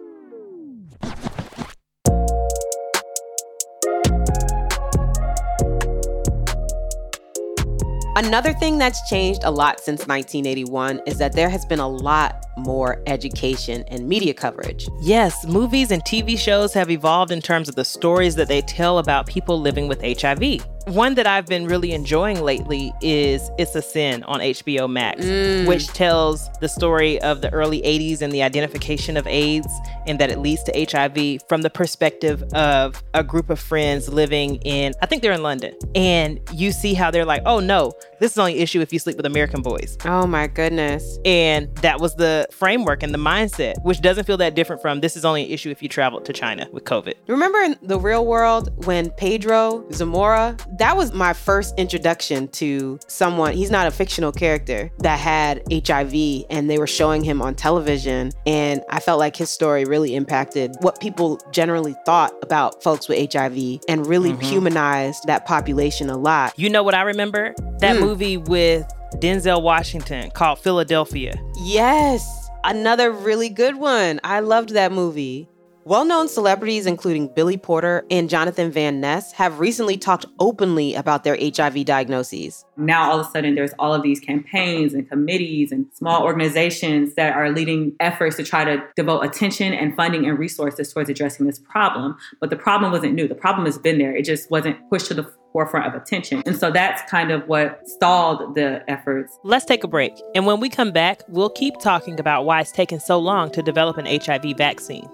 Another 8.17 8.51
thing 8.51 8.79
that's 8.79 9.07
changed 9.07 9.43
a 9.43 9.51
lot 9.51 9.79
since 9.79 10.07
1981 10.07 11.01
is 11.05 11.19
that 11.19 11.33
there 11.33 11.49
has 11.49 11.67
been 11.67 11.77
a 11.77 11.87
lot 11.87 12.46
more 12.57 13.01
education 13.07 13.83
and 13.87 14.07
media 14.07 14.33
coverage. 14.33 14.87
Yes, 15.01 15.45
movies 15.45 15.91
and 15.91 16.03
TV 16.03 16.37
shows 16.37 16.73
have 16.73 16.89
evolved 16.89 17.31
in 17.31 17.41
terms 17.41 17.69
of 17.69 17.75
the 17.75 17.85
stories 17.85 18.35
that 18.35 18.47
they 18.47 18.61
tell 18.61 18.97
about 18.97 19.27
people 19.27 19.59
living 19.59 19.87
with 19.87 20.01
HIV. 20.01 20.65
One 20.87 21.15
that 21.15 21.27
I've 21.27 21.45
been 21.45 21.65
really 21.65 21.91
enjoying 21.91 22.41
lately 22.41 22.93
is 23.01 23.51
It's 23.57 23.75
a 23.75 23.81
Sin 23.81 24.23
on 24.23 24.39
HBO 24.39 24.89
Max, 24.89 25.25
mm. 25.25 25.67
which 25.67 25.87
tells 25.87 26.49
the 26.61 26.69
story 26.69 27.21
of 27.21 27.41
the 27.41 27.51
early 27.51 27.81
80s 27.81 28.21
and 28.21 28.31
the 28.31 28.41
identification 28.41 29.17
of 29.17 29.27
AIDS 29.27 29.67
and 30.05 30.17
that 30.19 30.31
it 30.31 30.39
leads 30.39 30.63
to 30.63 30.71
HIV 30.89 31.41
from 31.49 31.61
the 31.61 31.69
perspective 31.69 32.41
of 32.53 33.03
a 33.13 33.21
group 33.21 33.49
of 33.49 33.59
friends 33.59 34.07
living 34.07 34.55
in, 34.57 34.93
I 35.01 35.07
think 35.07 35.21
they're 35.21 35.33
in 35.33 35.43
London. 35.43 35.75
And 35.93 36.39
you 36.53 36.71
see 36.71 36.93
how 36.93 37.11
they're 37.11 37.25
like, 37.25 37.41
oh 37.45 37.59
no, 37.59 37.91
this 38.19 38.31
is 38.31 38.37
only 38.37 38.55
an 38.55 38.59
issue 38.59 38.81
if 38.81 38.91
you 38.91 38.99
sleep 38.99 39.17
with 39.17 39.25
American 39.25 39.61
boys. 39.61 39.97
Oh 40.05 40.25
my 40.25 40.47
goodness. 40.47 41.19
And 41.25 41.73
that 41.77 41.99
was 41.99 42.15
the 42.15 42.47
framework 42.51 43.03
and 43.03 43.13
the 43.13 43.19
mindset, 43.19 43.75
which 43.83 44.01
doesn't 44.01 44.25
feel 44.25 44.37
that 44.37 44.55
different 44.55 44.81
from 44.81 45.01
this 45.01 45.15
is 45.15 45.25
only 45.25 45.45
an 45.45 45.51
issue 45.51 45.69
if 45.69 45.81
you 45.81 45.89
travel 45.89 46.21
to 46.21 46.33
China 46.33 46.67
with 46.71 46.83
COVID. 46.83 47.13
Remember 47.27 47.59
in 47.59 47.75
the 47.81 47.99
real 47.99 48.25
world 48.25 48.85
when 48.85 49.11
Pedro 49.11 49.85
Zamora, 49.91 50.57
that 50.79 50.97
was 50.97 51.13
my 51.13 51.33
first 51.33 51.77
introduction 51.77 52.47
to 52.49 52.99
someone, 53.07 53.53
he's 53.53 53.71
not 53.71 53.87
a 53.87 53.91
fictional 53.91 54.31
character, 54.31 54.91
that 54.99 55.19
had 55.19 55.61
HIV 55.71 56.45
and 56.49 56.69
they 56.69 56.77
were 56.77 56.87
showing 56.87 57.23
him 57.23 57.41
on 57.41 57.55
television. 57.55 58.31
And 58.45 58.81
I 58.89 58.99
felt 58.99 59.19
like 59.19 59.35
his 59.35 59.49
story 59.49 59.85
really 59.85 60.15
impacted 60.15 60.75
what 60.79 60.99
people 60.99 61.39
generally 61.51 61.95
thought 62.05 62.33
about 62.41 62.81
folks 62.81 63.07
with 63.07 63.31
HIV 63.31 63.81
and 63.87 64.07
really 64.07 64.31
mm-hmm. 64.31 64.41
humanized 64.41 65.25
that 65.27 65.45
population 65.45 66.09
a 66.09 66.17
lot. 66.17 66.57
You 66.57 66.69
know 66.69 66.83
what 66.83 66.95
I 66.95 67.01
remember? 67.01 67.53
That 67.79 67.99
movie 67.99 68.06
with 68.15 68.87
Denzel 69.15 69.61
Washington 69.61 70.31
called 70.31 70.59
Philadelphia. 70.59 71.33
Yes, 71.61 72.47
another 72.63 73.11
really 73.11 73.49
good 73.49 73.75
one. 73.75 74.21
I 74.23 74.39
loved 74.39 74.69
that 74.69 74.93
movie. 74.93 75.49
Well 75.87 76.03
known 76.03 76.27
celebrities, 76.27 76.85
including 76.85 77.29
Billy 77.33 77.55
Porter 77.55 78.05
and 78.11 78.29
Jonathan 78.29 78.71
Van 78.71 78.99
Ness, 78.99 79.31
have 79.31 79.61
recently 79.61 79.95
talked 79.95 80.25
openly 80.37 80.95
about 80.95 81.23
their 81.23 81.37
HIV 81.39 81.85
diagnoses. 81.85 82.65
Now, 82.75 83.09
all 83.09 83.21
of 83.21 83.27
a 83.27 83.29
sudden, 83.29 83.55
there's 83.55 83.71
all 83.79 83.93
of 83.93 84.03
these 84.03 84.19
campaigns 84.19 84.93
and 84.93 85.07
committees 85.09 85.71
and 85.71 85.85
small 85.93 86.23
organizations 86.23 87.13
that 87.13 87.37
are 87.37 87.51
leading 87.51 87.95
efforts 88.01 88.35
to 88.35 88.43
try 88.43 88.65
to 88.65 88.83
devote 88.97 89.21
attention 89.21 89.71
and 89.71 89.95
funding 89.95 90.25
and 90.25 90.37
resources 90.37 90.91
towards 90.91 91.09
addressing 91.09 91.47
this 91.47 91.57
problem. 91.57 92.17
But 92.41 92.49
the 92.49 92.57
problem 92.57 92.91
wasn't 92.91 93.13
new. 93.13 93.25
The 93.25 93.35
problem 93.35 93.65
has 93.65 93.77
been 93.77 93.97
there. 93.97 94.13
It 94.13 94.25
just 94.25 94.51
wasn't 94.51 94.77
pushed 94.89 95.05
to 95.05 95.13
the 95.13 95.33
forefront 95.53 95.87
of 95.87 95.93
attention. 95.93 96.43
And 96.45 96.57
so 96.57 96.69
that's 96.69 97.01
kind 97.09 97.31
of 97.31 97.47
what 97.47 97.87
stalled 97.87 98.55
the 98.55 98.83
efforts. 98.91 99.39
Let's 99.45 99.63
take 99.63 99.85
a 99.85 99.87
break. 99.87 100.11
And 100.35 100.45
when 100.45 100.59
we 100.59 100.67
come 100.67 100.91
back, 100.91 101.21
we'll 101.29 101.49
keep 101.49 101.75
talking 101.79 102.19
about 102.19 102.43
why 102.43 102.59
it's 102.59 102.73
taken 102.73 102.99
so 102.99 103.17
long 103.17 103.51
to 103.51 103.63
develop 103.63 103.97
an 103.97 104.05
HIV 104.05 104.57
vaccine. 104.57 105.09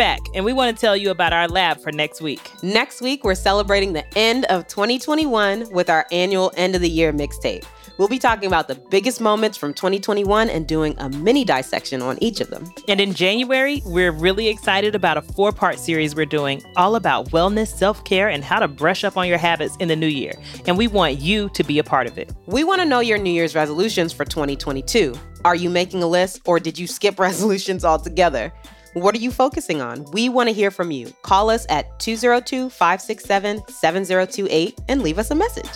Back, 0.00 0.22
and 0.32 0.46
we 0.46 0.54
want 0.54 0.74
to 0.74 0.80
tell 0.80 0.96
you 0.96 1.10
about 1.10 1.34
our 1.34 1.46
lab 1.46 1.78
for 1.78 1.92
next 1.92 2.22
week. 2.22 2.40
Next 2.62 3.02
week, 3.02 3.22
we're 3.22 3.34
celebrating 3.34 3.92
the 3.92 4.02
end 4.16 4.46
of 4.46 4.66
2021 4.66 5.70
with 5.72 5.90
our 5.90 6.06
annual 6.10 6.50
end 6.56 6.74
of 6.74 6.80
the 6.80 6.88
year 6.88 7.12
mixtape. 7.12 7.66
We'll 7.98 8.08
be 8.08 8.18
talking 8.18 8.46
about 8.46 8.66
the 8.66 8.76
biggest 8.76 9.20
moments 9.20 9.58
from 9.58 9.74
2021 9.74 10.48
and 10.48 10.66
doing 10.66 10.94
a 10.96 11.10
mini 11.10 11.44
dissection 11.44 12.00
on 12.00 12.16
each 12.22 12.40
of 12.40 12.48
them. 12.48 12.72
And 12.88 12.98
in 12.98 13.12
January, 13.12 13.82
we're 13.84 14.10
really 14.10 14.48
excited 14.48 14.94
about 14.94 15.18
a 15.18 15.20
four 15.20 15.52
part 15.52 15.78
series 15.78 16.14
we're 16.14 16.24
doing 16.24 16.62
all 16.76 16.96
about 16.96 17.28
wellness, 17.28 17.68
self 17.68 18.02
care, 18.04 18.30
and 18.30 18.42
how 18.42 18.58
to 18.58 18.68
brush 18.68 19.04
up 19.04 19.18
on 19.18 19.28
your 19.28 19.36
habits 19.36 19.76
in 19.80 19.88
the 19.88 19.96
new 19.96 20.06
year. 20.06 20.32
And 20.66 20.78
we 20.78 20.88
want 20.88 21.20
you 21.20 21.50
to 21.50 21.62
be 21.62 21.78
a 21.78 21.84
part 21.84 22.06
of 22.06 22.16
it. 22.16 22.32
We 22.46 22.64
want 22.64 22.80
to 22.80 22.86
know 22.86 23.00
your 23.00 23.18
New 23.18 23.32
Year's 23.32 23.54
resolutions 23.54 24.14
for 24.14 24.24
2022. 24.24 25.14
Are 25.44 25.54
you 25.54 25.68
making 25.68 26.02
a 26.02 26.06
list 26.06 26.40
or 26.46 26.58
did 26.58 26.78
you 26.78 26.86
skip 26.86 27.18
resolutions 27.18 27.84
altogether? 27.84 28.50
What 28.94 29.14
are 29.14 29.18
you 29.18 29.30
focusing 29.30 29.80
on? 29.80 30.04
We 30.12 30.28
want 30.28 30.48
to 30.48 30.52
hear 30.52 30.72
from 30.72 30.90
you. 30.90 31.12
Call 31.22 31.48
us 31.48 31.64
at 31.68 32.00
202 32.00 32.70
567 32.70 33.62
7028 33.68 34.80
and 34.88 35.02
leave 35.02 35.18
us 35.18 35.30
a 35.30 35.34
message. 35.36 35.70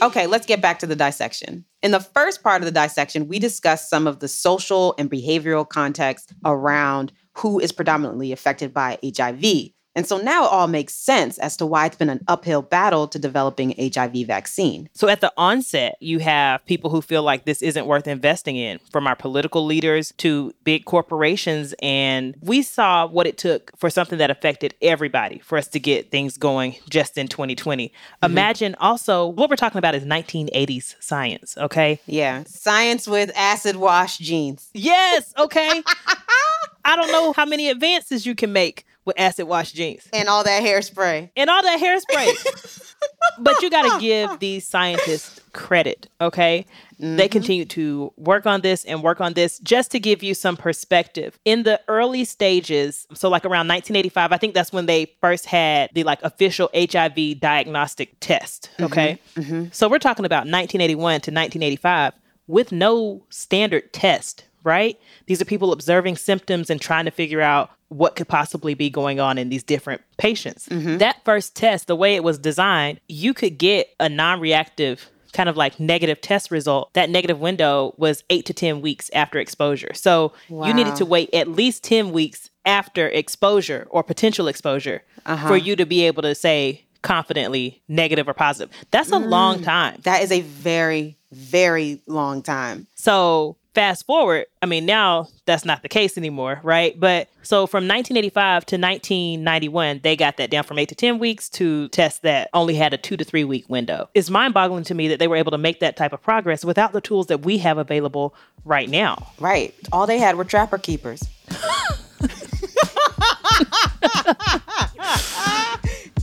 Okay, 0.00 0.26
let's 0.26 0.46
get 0.46 0.60
back 0.60 0.78
to 0.80 0.86
the 0.86 0.94
dissection. 0.94 1.64
In 1.82 1.92
the 1.92 2.00
first 2.00 2.42
part 2.42 2.62
of 2.62 2.66
the 2.66 2.80
dissection, 2.80 3.26
we 3.26 3.38
discussed 3.38 3.88
some 3.88 4.06
of 4.06 4.20
the 4.20 4.28
social 4.28 4.94
and 4.98 5.10
behavioral 5.10 5.68
context 5.68 6.34
around 6.44 7.12
who 7.38 7.58
is 7.58 7.72
predominantly 7.72 8.32
affected 8.32 8.74
by 8.74 8.98
HIV. 9.02 9.70
And 9.94 10.06
so 10.06 10.18
now 10.18 10.44
it 10.44 10.52
all 10.52 10.68
makes 10.68 10.94
sense 10.94 11.38
as 11.38 11.56
to 11.56 11.66
why 11.66 11.86
it's 11.86 11.96
been 11.96 12.10
an 12.10 12.24
uphill 12.28 12.62
battle 12.62 13.08
to 13.08 13.18
developing 13.18 13.72
an 13.74 13.90
HIV 13.92 14.26
vaccine. 14.26 14.88
So 14.94 15.08
at 15.08 15.20
the 15.20 15.32
onset, 15.36 15.96
you 16.00 16.20
have 16.20 16.64
people 16.66 16.90
who 16.90 17.02
feel 17.02 17.22
like 17.22 17.44
this 17.44 17.62
isn't 17.62 17.86
worth 17.86 18.06
investing 18.06 18.56
in, 18.56 18.78
from 18.92 19.06
our 19.06 19.16
political 19.16 19.64
leaders 19.64 20.12
to 20.18 20.52
big 20.62 20.84
corporations. 20.84 21.74
And 21.82 22.36
we 22.40 22.62
saw 22.62 23.06
what 23.06 23.26
it 23.26 23.38
took 23.38 23.76
for 23.76 23.90
something 23.90 24.18
that 24.18 24.30
affected 24.30 24.74
everybody 24.80 25.40
for 25.40 25.58
us 25.58 25.66
to 25.68 25.80
get 25.80 26.10
things 26.10 26.36
going 26.36 26.76
just 26.88 27.18
in 27.18 27.26
2020. 27.26 27.88
Mm-hmm. 27.88 28.24
Imagine 28.24 28.76
also 28.76 29.26
what 29.26 29.50
we're 29.50 29.56
talking 29.56 29.78
about 29.78 29.94
is 29.94 30.04
1980s 30.04 30.94
science, 31.00 31.56
okay? 31.58 32.00
Yeah, 32.06 32.44
science 32.46 33.08
with 33.08 33.32
acid 33.36 33.76
wash 33.76 34.18
jeans. 34.18 34.70
Yes, 34.74 35.32
okay. 35.36 35.82
I 36.84 36.96
don't 36.96 37.12
know 37.12 37.32
how 37.32 37.44
many 37.44 37.68
advances 37.68 38.24
you 38.24 38.34
can 38.34 38.52
make 38.52 38.86
with 39.08 39.18
acid 39.18 39.48
wash 39.48 39.72
jeans 39.72 40.06
and 40.12 40.28
all 40.28 40.44
that 40.44 40.62
hairspray 40.62 41.30
and 41.34 41.50
all 41.50 41.62
that 41.62 41.80
hairspray. 41.80 42.94
but 43.40 43.60
you 43.62 43.70
got 43.70 43.90
to 43.90 44.00
give 44.00 44.38
these 44.38 44.68
scientists 44.68 45.40
credit, 45.52 46.08
okay? 46.20 46.66
Mm-hmm. 47.00 47.16
They 47.16 47.26
continue 47.28 47.64
to 47.64 48.12
work 48.16 48.46
on 48.46 48.60
this 48.60 48.84
and 48.84 49.02
work 49.02 49.20
on 49.20 49.32
this 49.32 49.58
just 49.60 49.90
to 49.92 49.98
give 49.98 50.22
you 50.22 50.34
some 50.34 50.56
perspective. 50.56 51.38
In 51.46 51.62
the 51.62 51.80
early 51.88 52.24
stages, 52.24 53.06
so 53.14 53.28
like 53.30 53.44
around 53.44 53.66
1985, 53.68 54.30
I 54.30 54.36
think 54.36 54.52
that's 54.54 54.72
when 54.72 54.86
they 54.86 55.06
first 55.20 55.46
had 55.46 55.90
the 55.94 56.04
like 56.04 56.22
official 56.22 56.68
HIV 56.74 57.40
diagnostic 57.40 58.14
test, 58.20 58.70
mm-hmm. 58.74 58.84
okay? 58.84 59.18
Mm-hmm. 59.34 59.40
Mm-hmm. 59.40 59.68
So 59.72 59.88
we're 59.88 59.98
talking 59.98 60.26
about 60.26 60.40
1981 60.40 60.98
to 60.98 61.30
1985 61.30 62.12
with 62.46 62.72
no 62.72 63.22
standard 63.30 63.92
test 63.92 64.44
right? 64.64 64.98
These 65.26 65.40
are 65.40 65.44
people 65.44 65.72
observing 65.72 66.16
symptoms 66.16 66.70
and 66.70 66.80
trying 66.80 67.04
to 67.04 67.10
figure 67.10 67.40
out 67.40 67.70
what 67.88 68.16
could 68.16 68.28
possibly 68.28 68.74
be 68.74 68.90
going 68.90 69.18
on 69.18 69.38
in 69.38 69.48
these 69.48 69.62
different 69.62 70.02
patients. 70.18 70.68
Mm-hmm. 70.68 70.98
That 70.98 71.24
first 71.24 71.56
test, 71.56 71.86
the 71.86 71.96
way 71.96 72.14
it 72.14 72.24
was 72.24 72.38
designed, 72.38 73.00
you 73.08 73.32
could 73.32 73.58
get 73.58 73.88
a 73.98 74.08
non 74.08 74.40
reactive 74.40 75.10
kind 75.32 75.48
of 75.48 75.56
like 75.56 75.78
negative 75.78 76.20
test 76.20 76.50
result. 76.50 76.92
That 76.94 77.10
negative 77.10 77.38
window 77.38 77.94
was 77.96 78.24
eight 78.30 78.46
to 78.46 78.54
10 78.54 78.80
weeks 78.80 79.10
after 79.12 79.38
exposure. 79.38 79.92
So 79.94 80.32
wow. 80.48 80.66
you 80.66 80.74
needed 80.74 80.96
to 80.96 81.04
wait 81.04 81.32
at 81.34 81.48
least 81.48 81.84
10 81.84 82.12
weeks 82.12 82.50
after 82.64 83.08
exposure 83.08 83.86
or 83.90 84.02
potential 84.02 84.48
exposure 84.48 85.02
uh-huh. 85.26 85.48
for 85.48 85.56
you 85.56 85.76
to 85.76 85.86
be 85.86 86.06
able 86.06 86.22
to 86.22 86.34
say 86.34 86.84
confidently 87.02 87.82
negative 87.88 88.28
or 88.28 88.34
positive. 88.34 88.74
That's 88.90 89.12
a 89.12 89.16
mm, 89.16 89.28
long 89.28 89.62
time. 89.62 90.00
That 90.02 90.22
is 90.22 90.32
a 90.32 90.40
very, 90.40 91.16
very 91.30 92.00
long 92.06 92.42
time. 92.42 92.86
So 92.94 93.56
fast 93.78 94.06
forward, 94.06 94.46
I 94.60 94.66
mean, 94.66 94.86
now 94.86 95.28
that's 95.46 95.64
not 95.64 95.82
the 95.82 95.88
case 95.88 96.18
anymore, 96.18 96.58
right? 96.64 96.98
But 96.98 97.28
so 97.44 97.68
from 97.68 97.86
1985 97.86 98.66
to 98.66 98.76
1991, 98.76 100.00
they 100.02 100.16
got 100.16 100.36
that 100.38 100.50
down 100.50 100.64
from 100.64 100.80
eight 100.80 100.88
to 100.88 100.96
10 100.96 101.20
weeks 101.20 101.48
to 101.50 101.86
tests 101.90 102.18
that 102.20 102.50
only 102.52 102.74
had 102.74 102.92
a 102.92 102.96
two 102.96 103.16
to 103.16 103.22
three 103.22 103.44
week 103.44 103.68
window. 103.68 104.08
It's 104.14 104.30
mind 104.30 104.52
boggling 104.52 104.82
to 104.82 104.94
me 104.94 105.06
that 105.06 105.20
they 105.20 105.28
were 105.28 105.36
able 105.36 105.52
to 105.52 105.58
make 105.58 105.78
that 105.78 105.96
type 105.96 106.12
of 106.12 106.20
progress 106.20 106.64
without 106.64 106.90
the 106.90 107.00
tools 107.00 107.28
that 107.28 107.42
we 107.42 107.58
have 107.58 107.78
available 107.78 108.34
right 108.64 108.90
now. 108.90 109.28
Right. 109.38 109.72
All 109.92 110.08
they 110.08 110.18
had 110.18 110.34
were 110.34 110.44
trapper 110.44 110.78
keepers. 110.78 111.22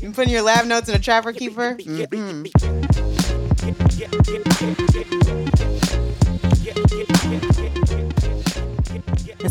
you 0.01 0.11
putting 0.11 0.33
your 0.33 0.41
lab 0.41 0.65
notes 0.65 0.89
in 0.89 0.95
a 0.95 0.99
trapper 0.99 1.31
keeper? 1.31 1.77
Mm-hmm. 1.79 2.47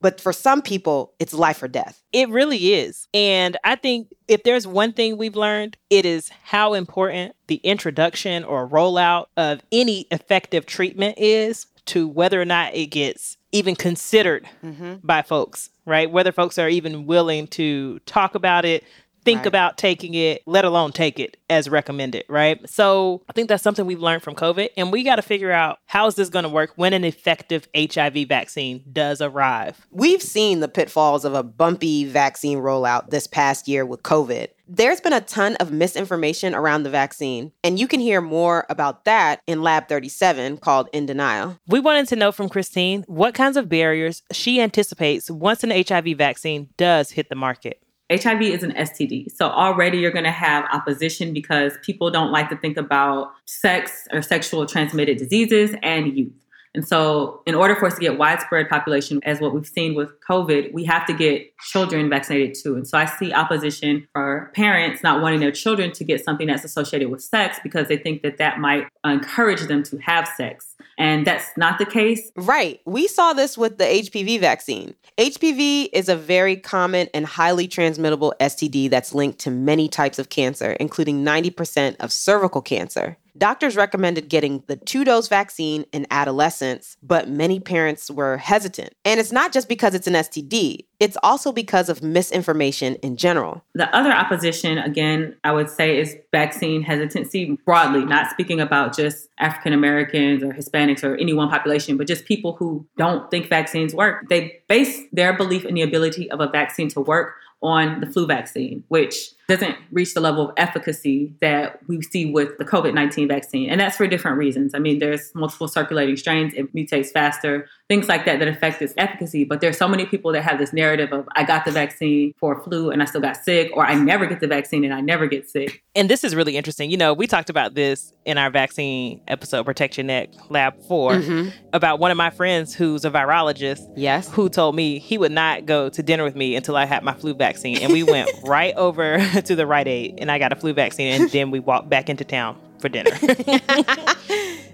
But 0.00 0.20
for 0.20 0.32
some 0.32 0.62
people, 0.62 1.12
it's 1.18 1.34
life 1.34 1.62
or 1.62 1.68
death. 1.68 2.02
It 2.12 2.28
really 2.30 2.74
is. 2.74 3.06
And 3.12 3.56
I 3.64 3.76
think 3.76 4.08
if 4.28 4.42
there's 4.44 4.66
one 4.66 4.92
thing 4.92 5.16
we've 5.16 5.36
learned, 5.36 5.76
it 5.90 6.06
is 6.06 6.30
how 6.42 6.72
important 6.74 7.34
the 7.48 7.56
introduction 7.56 8.44
or 8.44 8.68
rollout 8.68 9.26
of 9.36 9.60
any 9.70 10.06
effective 10.10 10.64
treatment 10.64 11.18
is 11.18 11.66
to 11.86 12.08
whether 12.08 12.40
or 12.40 12.44
not 12.44 12.74
it 12.74 12.86
gets 12.86 13.36
even 13.52 13.74
considered 13.74 14.48
mm-hmm. 14.64 14.94
by 15.02 15.22
folks, 15.22 15.70
right? 15.84 16.10
Whether 16.10 16.32
folks 16.32 16.58
are 16.58 16.68
even 16.68 17.06
willing 17.06 17.48
to 17.48 17.98
talk 18.00 18.34
about 18.34 18.64
it, 18.64 18.84
think 19.24 19.40
right. 19.40 19.46
about 19.46 19.78
taking 19.78 20.14
it, 20.14 20.42
let 20.46 20.64
alone 20.64 20.92
take 20.92 21.18
it 21.18 21.36
as 21.48 21.68
recommended, 21.68 22.24
right? 22.28 22.68
So 22.68 23.22
I 23.28 23.32
think 23.32 23.48
that's 23.48 23.62
something 23.62 23.86
we've 23.86 24.00
learned 24.00 24.22
from 24.22 24.34
COVID. 24.34 24.70
And 24.76 24.92
we 24.92 25.02
got 25.02 25.16
to 25.16 25.22
figure 25.22 25.52
out 25.52 25.78
how 25.86 26.06
is 26.06 26.14
this 26.14 26.28
going 26.28 26.44
to 26.44 26.48
work 26.48 26.72
when 26.76 26.92
an 26.92 27.04
effective 27.04 27.68
HIV 27.76 28.28
vaccine 28.28 28.84
does 28.92 29.20
arrive. 29.20 29.86
We've 29.90 30.22
seen 30.22 30.60
the 30.60 30.68
pitfalls 30.68 31.24
of 31.24 31.34
a 31.34 31.42
bumpy 31.42 32.04
vaccine 32.04 32.58
rollout 32.58 33.10
this 33.10 33.26
past 33.26 33.68
year 33.68 33.84
with 33.84 34.02
COVID. 34.02 34.48
There's 34.72 35.00
been 35.00 35.12
a 35.12 35.20
ton 35.20 35.56
of 35.56 35.72
misinformation 35.72 36.54
around 36.54 36.84
the 36.84 36.90
vaccine, 36.90 37.50
and 37.64 37.76
you 37.76 37.88
can 37.88 37.98
hear 37.98 38.20
more 38.20 38.66
about 38.68 39.04
that 39.04 39.40
in 39.48 39.64
Lab 39.64 39.88
37 39.88 40.58
called 40.58 40.88
In 40.92 41.06
Denial. 41.06 41.58
We 41.66 41.80
wanted 41.80 42.06
to 42.08 42.16
know 42.16 42.30
from 42.30 42.48
Christine 42.48 43.02
what 43.08 43.34
kinds 43.34 43.56
of 43.56 43.68
barriers 43.68 44.22
she 44.30 44.60
anticipates 44.60 45.28
once 45.28 45.64
an 45.64 45.72
HIV 45.72 46.16
vaccine 46.16 46.68
does 46.76 47.10
hit 47.10 47.28
the 47.28 47.34
market. 47.34 47.82
HIV 48.10 48.42
is 48.42 48.62
an 48.62 48.72
STD. 48.72 49.30
So 49.30 49.46
already 49.46 49.98
you're 49.98 50.10
going 50.10 50.24
to 50.24 50.30
have 50.30 50.64
opposition 50.72 51.32
because 51.32 51.74
people 51.82 52.10
don't 52.10 52.32
like 52.32 52.48
to 52.50 52.56
think 52.56 52.76
about 52.76 53.32
sex 53.46 54.08
or 54.12 54.22
sexual 54.22 54.66
transmitted 54.66 55.18
diseases 55.18 55.74
and 55.82 56.16
youth. 56.16 56.32
And 56.72 56.86
so, 56.86 57.42
in 57.46 57.56
order 57.56 57.74
for 57.74 57.86
us 57.86 57.94
to 57.94 58.00
get 58.00 58.16
widespread 58.16 58.68
population, 58.68 59.20
as 59.24 59.40
what 59.40 59.52
we've 59.52 59.66
seen 59.66 59.96
with 59.96 60.12
COVID, 60.28 60.72
we 60.72 60.84
have 60.84 61.04
to 61.06 61.12
get 61.12 61.56
children 61.58 62.08
vaccinated 62.08 62.54
too. 62.54 62.76
And 62.76 62.86
so, 62.86 62.96
I 62.96 63.06
see 63.06 63.32
opposition 63.32 64.06
for 64.12 64.52
parents 64.54 65.02
not 65.02 65.20
wanting 65.20 65.40
their 65.40 65.50
children 65.50 65.90
to 65.92 66.04
get 66.04 66.24
something 66.24 66.46
that's 66.46 66.64
associated 66.64 67.10
with 67.10 67.22
sex 67.22 67.58
because 67.64 67.88
they 67.88 67.96
think 67.96 68.22
that 68.22 68.38
that 68.38 68.60
might 68.60 68.86
encourage 69.04 69.62
them 69.62 69.82
to 69.84 69.98
have 69.98 70.28
sex. 70.36 70.69
And 71.00 71.26
that's 71.26 71.46
not 71.56 71.78
the 71.78 71.86
case. 71.86 72.30
Right. 72.36 72.78
We 72.84 73.08
saw 73.08 73.32
this 73.32 73.56
with 73.56 73.78
the 73.78 73.84
HPV 73.84 74.38
vaccine. 74.38 74.94
HPV 75.16 75.88
is 75.94 76.10
a 76.10 76.14
very 76.14 76.56
common 76.56 77.08
and 77.14 77.24
highly 77.24 77.66
transmittable 77.66 78.34
STD 78.38 78.90
that's 78.90 79.14
linked 79.14 79.38
to 79.40 79.50
many 79.50 79.88
types 79.88 80.18
of 80.18 80.28
cancer, 80.28 80.72
including 80.72 81.24
90% 81.24 81.96
of 82.00 82.12
cervical 82.12 82.60
cancer. 82.60 83.16
Doctors 83.36 83.76
recommended 83.76 84.28
getting 84.28 84.62
the 84.66 84.76
two 84.76 85.04
dose 85.04 85.28
vaccine 85.28 85.84
in 85.92 86.06
adolescents, 86.10 86.96
but 87.02 87.28
many 87.28 87.60
parents 87.60 88.10
were 88.10 88.36
hesitant. 88.36 88.94
And 89.04 89.20
it's 89.20 89.32
not 89.32 89.52
just 89.52 89.68
because 89.68 89.94
it's 89.94 90.06
an 90.06 90.14
STD, 90.14 90.84
it's 90.98 91.16
also 91.22 91.50
because 91.50 91.88
of 91.88 92.02
misinformation 92.02 92.96
in 92.96 93.16
general. 93.16 93.64
The 93.74 93.94
other 93.96 94.12
opposition, 94.12 94.78
again, 94.78 95.36
I 95.44 95.52
would 95.52 95.70
say 95.70 95.98
is 95.98 96.14
vaccine 96.30 96.82
hesitancy 96.82 97.58
broadly, 97.64 98.04
not 98.04 98.30
speaking 98.30 98.60
about 98.60 98.94
just 98.94 99.28
African 99.38 99.72
Americans 99.72 100.42
or 100.42 100.52
Hispanics 100.52 101.02
or 101.02 101.16
any 101.16 101.32
one 101.32 101.48
population, 101.48 101.96
but 101.96 102.06
just 102.06 102.26
people 102.26 102.54
who 102.56 102.86
don't 102.98 103.30
think 103.30 103.48
vaccines 103.48 103.94
work. 103.94 104.28
They 104.28 104.60
base 104.68 105.00
their 105.12 105.32
belief 105.32 105.64
in 105.64 105.74
the 105.74 105.82
ability 105.82 106.30
of 106.30 106.40
a 106.40 106.48
vaccine 106.48 106.88
to 106.90 107.00
work 107.00 107.34
on 107.62 108.00
the 108.00 108.06
flu 108.06 108.26
vaccine, 108.26 108.84
which 108.88 109.32
doesn't 109.50 109.76
reach 109.90 110.14
the 110.14 110.20
level 110.20 110.48
of 110.48 110.54
efficacy 110.56 111.34
that 111.40 111.80
we 111.88 112.00
see 112.02 112.26
with 112.26 112.56
the 112.58 112.64
COVID 112.64 112.94
19 112.94 113.28
vaccine. 113.28 113.68
And 113.68 113.80
that's 113.80 113.96
for 113.96 114.06
different 114.06 114.38
reasons. 114.38 114.74
I 114.74 114.78
mean, 114.78 115.00
there's 115.00 115.34
multiple 115.34 115.68
circulating 115.68 116.16
strains, 116.16 116.54
it 116.54 116.74
mutates 116.74 117.08
faster, 117.08 117.68
things 117.88 118.08
like 118.08 118.24
that 118.26 118.38
that 118.38 118.46
affect 118.46 118.80
its 118.80 118.94
efficacy. 118.96 119.42
But 119.42 119.60
there's 119.60 119.76
so 119.76 119.88
many 119.88 120.06
people 120.06 120.32
that 120.32 120.42
have 120.42 120.58
this 120.58 120.72
narrative 120.72 121.12
of, 121.12 121.28
I 121.34 121.42
got 121.42 121.64
the 121.64 121.72
vaccine 121.72 122.32
for 122.38 122.62
flu 122.62 122.90
and 122.90 123.02
I 123.02 123.06
still 123.06 123.20
got 123.20 123.36
sick, 123.36 123.70
or 123.74 123.84
I 123.84 123.94
never 123.94 124.26
get 124.26 124.38
the 124.38 124.46
vaccine 124.46 124.84
and 124.84 124.94
I 124.94 125.00
never 125.00 125.26
get 125.26 125.50
sick. 125.50 125.82
And 125.96 126.08
this 126.08 126.22
is 126.22 126.36
really 126.36 126.56
interesting. 126.56 126.90
You 126.90 126.96
know, 126.96 127.12
we 127.12 127.26
talked 127.26 127.50
about 127.50 127.74
this 127.74 128.12
in 128.24 128.38
our 128.38 128.50
vaccine 128.50 129.20
episode, 129.26 129.64
Protect 129.64 129.96
Your 129.96 130.04
Neck 130.04 130.30
Lab 130.48 130.80
4, 130.86 131.12
mm-hmm. 131.14 131.48
about 131.72 131.98
one 131.98 132.12
of 132.12 132.16
my 132.16 132.30
friends 132.30 132.72
who's 132.72 133.04
a 133.04 133.10
virologist. 133.10 133.80
Yes. 133.96 134.30
Who 134.32 134.48
told 134.48 134.76
me 134.76 135.00
he 135.00 135.18
would 135.18 135.32
not 135.32 135.66
go 135.66 135.88
to 135.88 136.02
dinner 136.02 136.22
with 136.22 136.36
me 136.36 136.54
until 136.54 136.76
I 136.76 136.84
had 136.84 137.02
my 137.02 137.14
flu 137.14 137.34
vaccine. 137.34 137.78
And 137.78 137.92
we 137.92 138.04
went 138.04 138.30
right 138.44 138.74
over 138.76 139.18
to 139.46 139.56
the 139.56 139.66
Rite 139.66 139.88
Aid 139.88 140.18
and 140.18 140.30
I 140.30 140.38
got 140.38 140.52
a 140.52 140.56
flu 140.56 140.72
vaccine. 140.72 141.20
And 141.20 141.30
then 141.30 141.50
we 141.50 141.60
walked 141.60 141.88
back 141.88 142.08
into 142.08 142.24
town 142.24 142.56
for 142.78 142.88
dinner. 142.88 143.10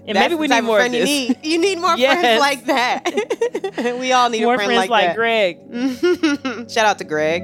and 0.07 0.13
maybe 0.13 0.35
we 0.35 0.47
need 0.47 0.61
more 0.61 0.79
of 0.79 0.91
this. 0.91 1.09
You 1.09 1.27
need. 1.29 1.37
you 1.43 1.57
need 1.59 1.79
more 1.79 1.93
yes. 1.97 2.19
friends 2.19 2.39
like 2.39 2.65
that. 2.65 3.97
we 3.99 4.11
all 4.11 4.29
need 4.29 4.43
more 4.43 4.55
a 4.55 4.57
friend 4.57 4.69
friends 4.69 4.89
like, 4.89 5.07
like 5.07 5.15
Greg. 5.15 6.69
Shout 6.69 6.85
out 6.85 6.97
to 6.99 7.03
Greg. 7.03 7.43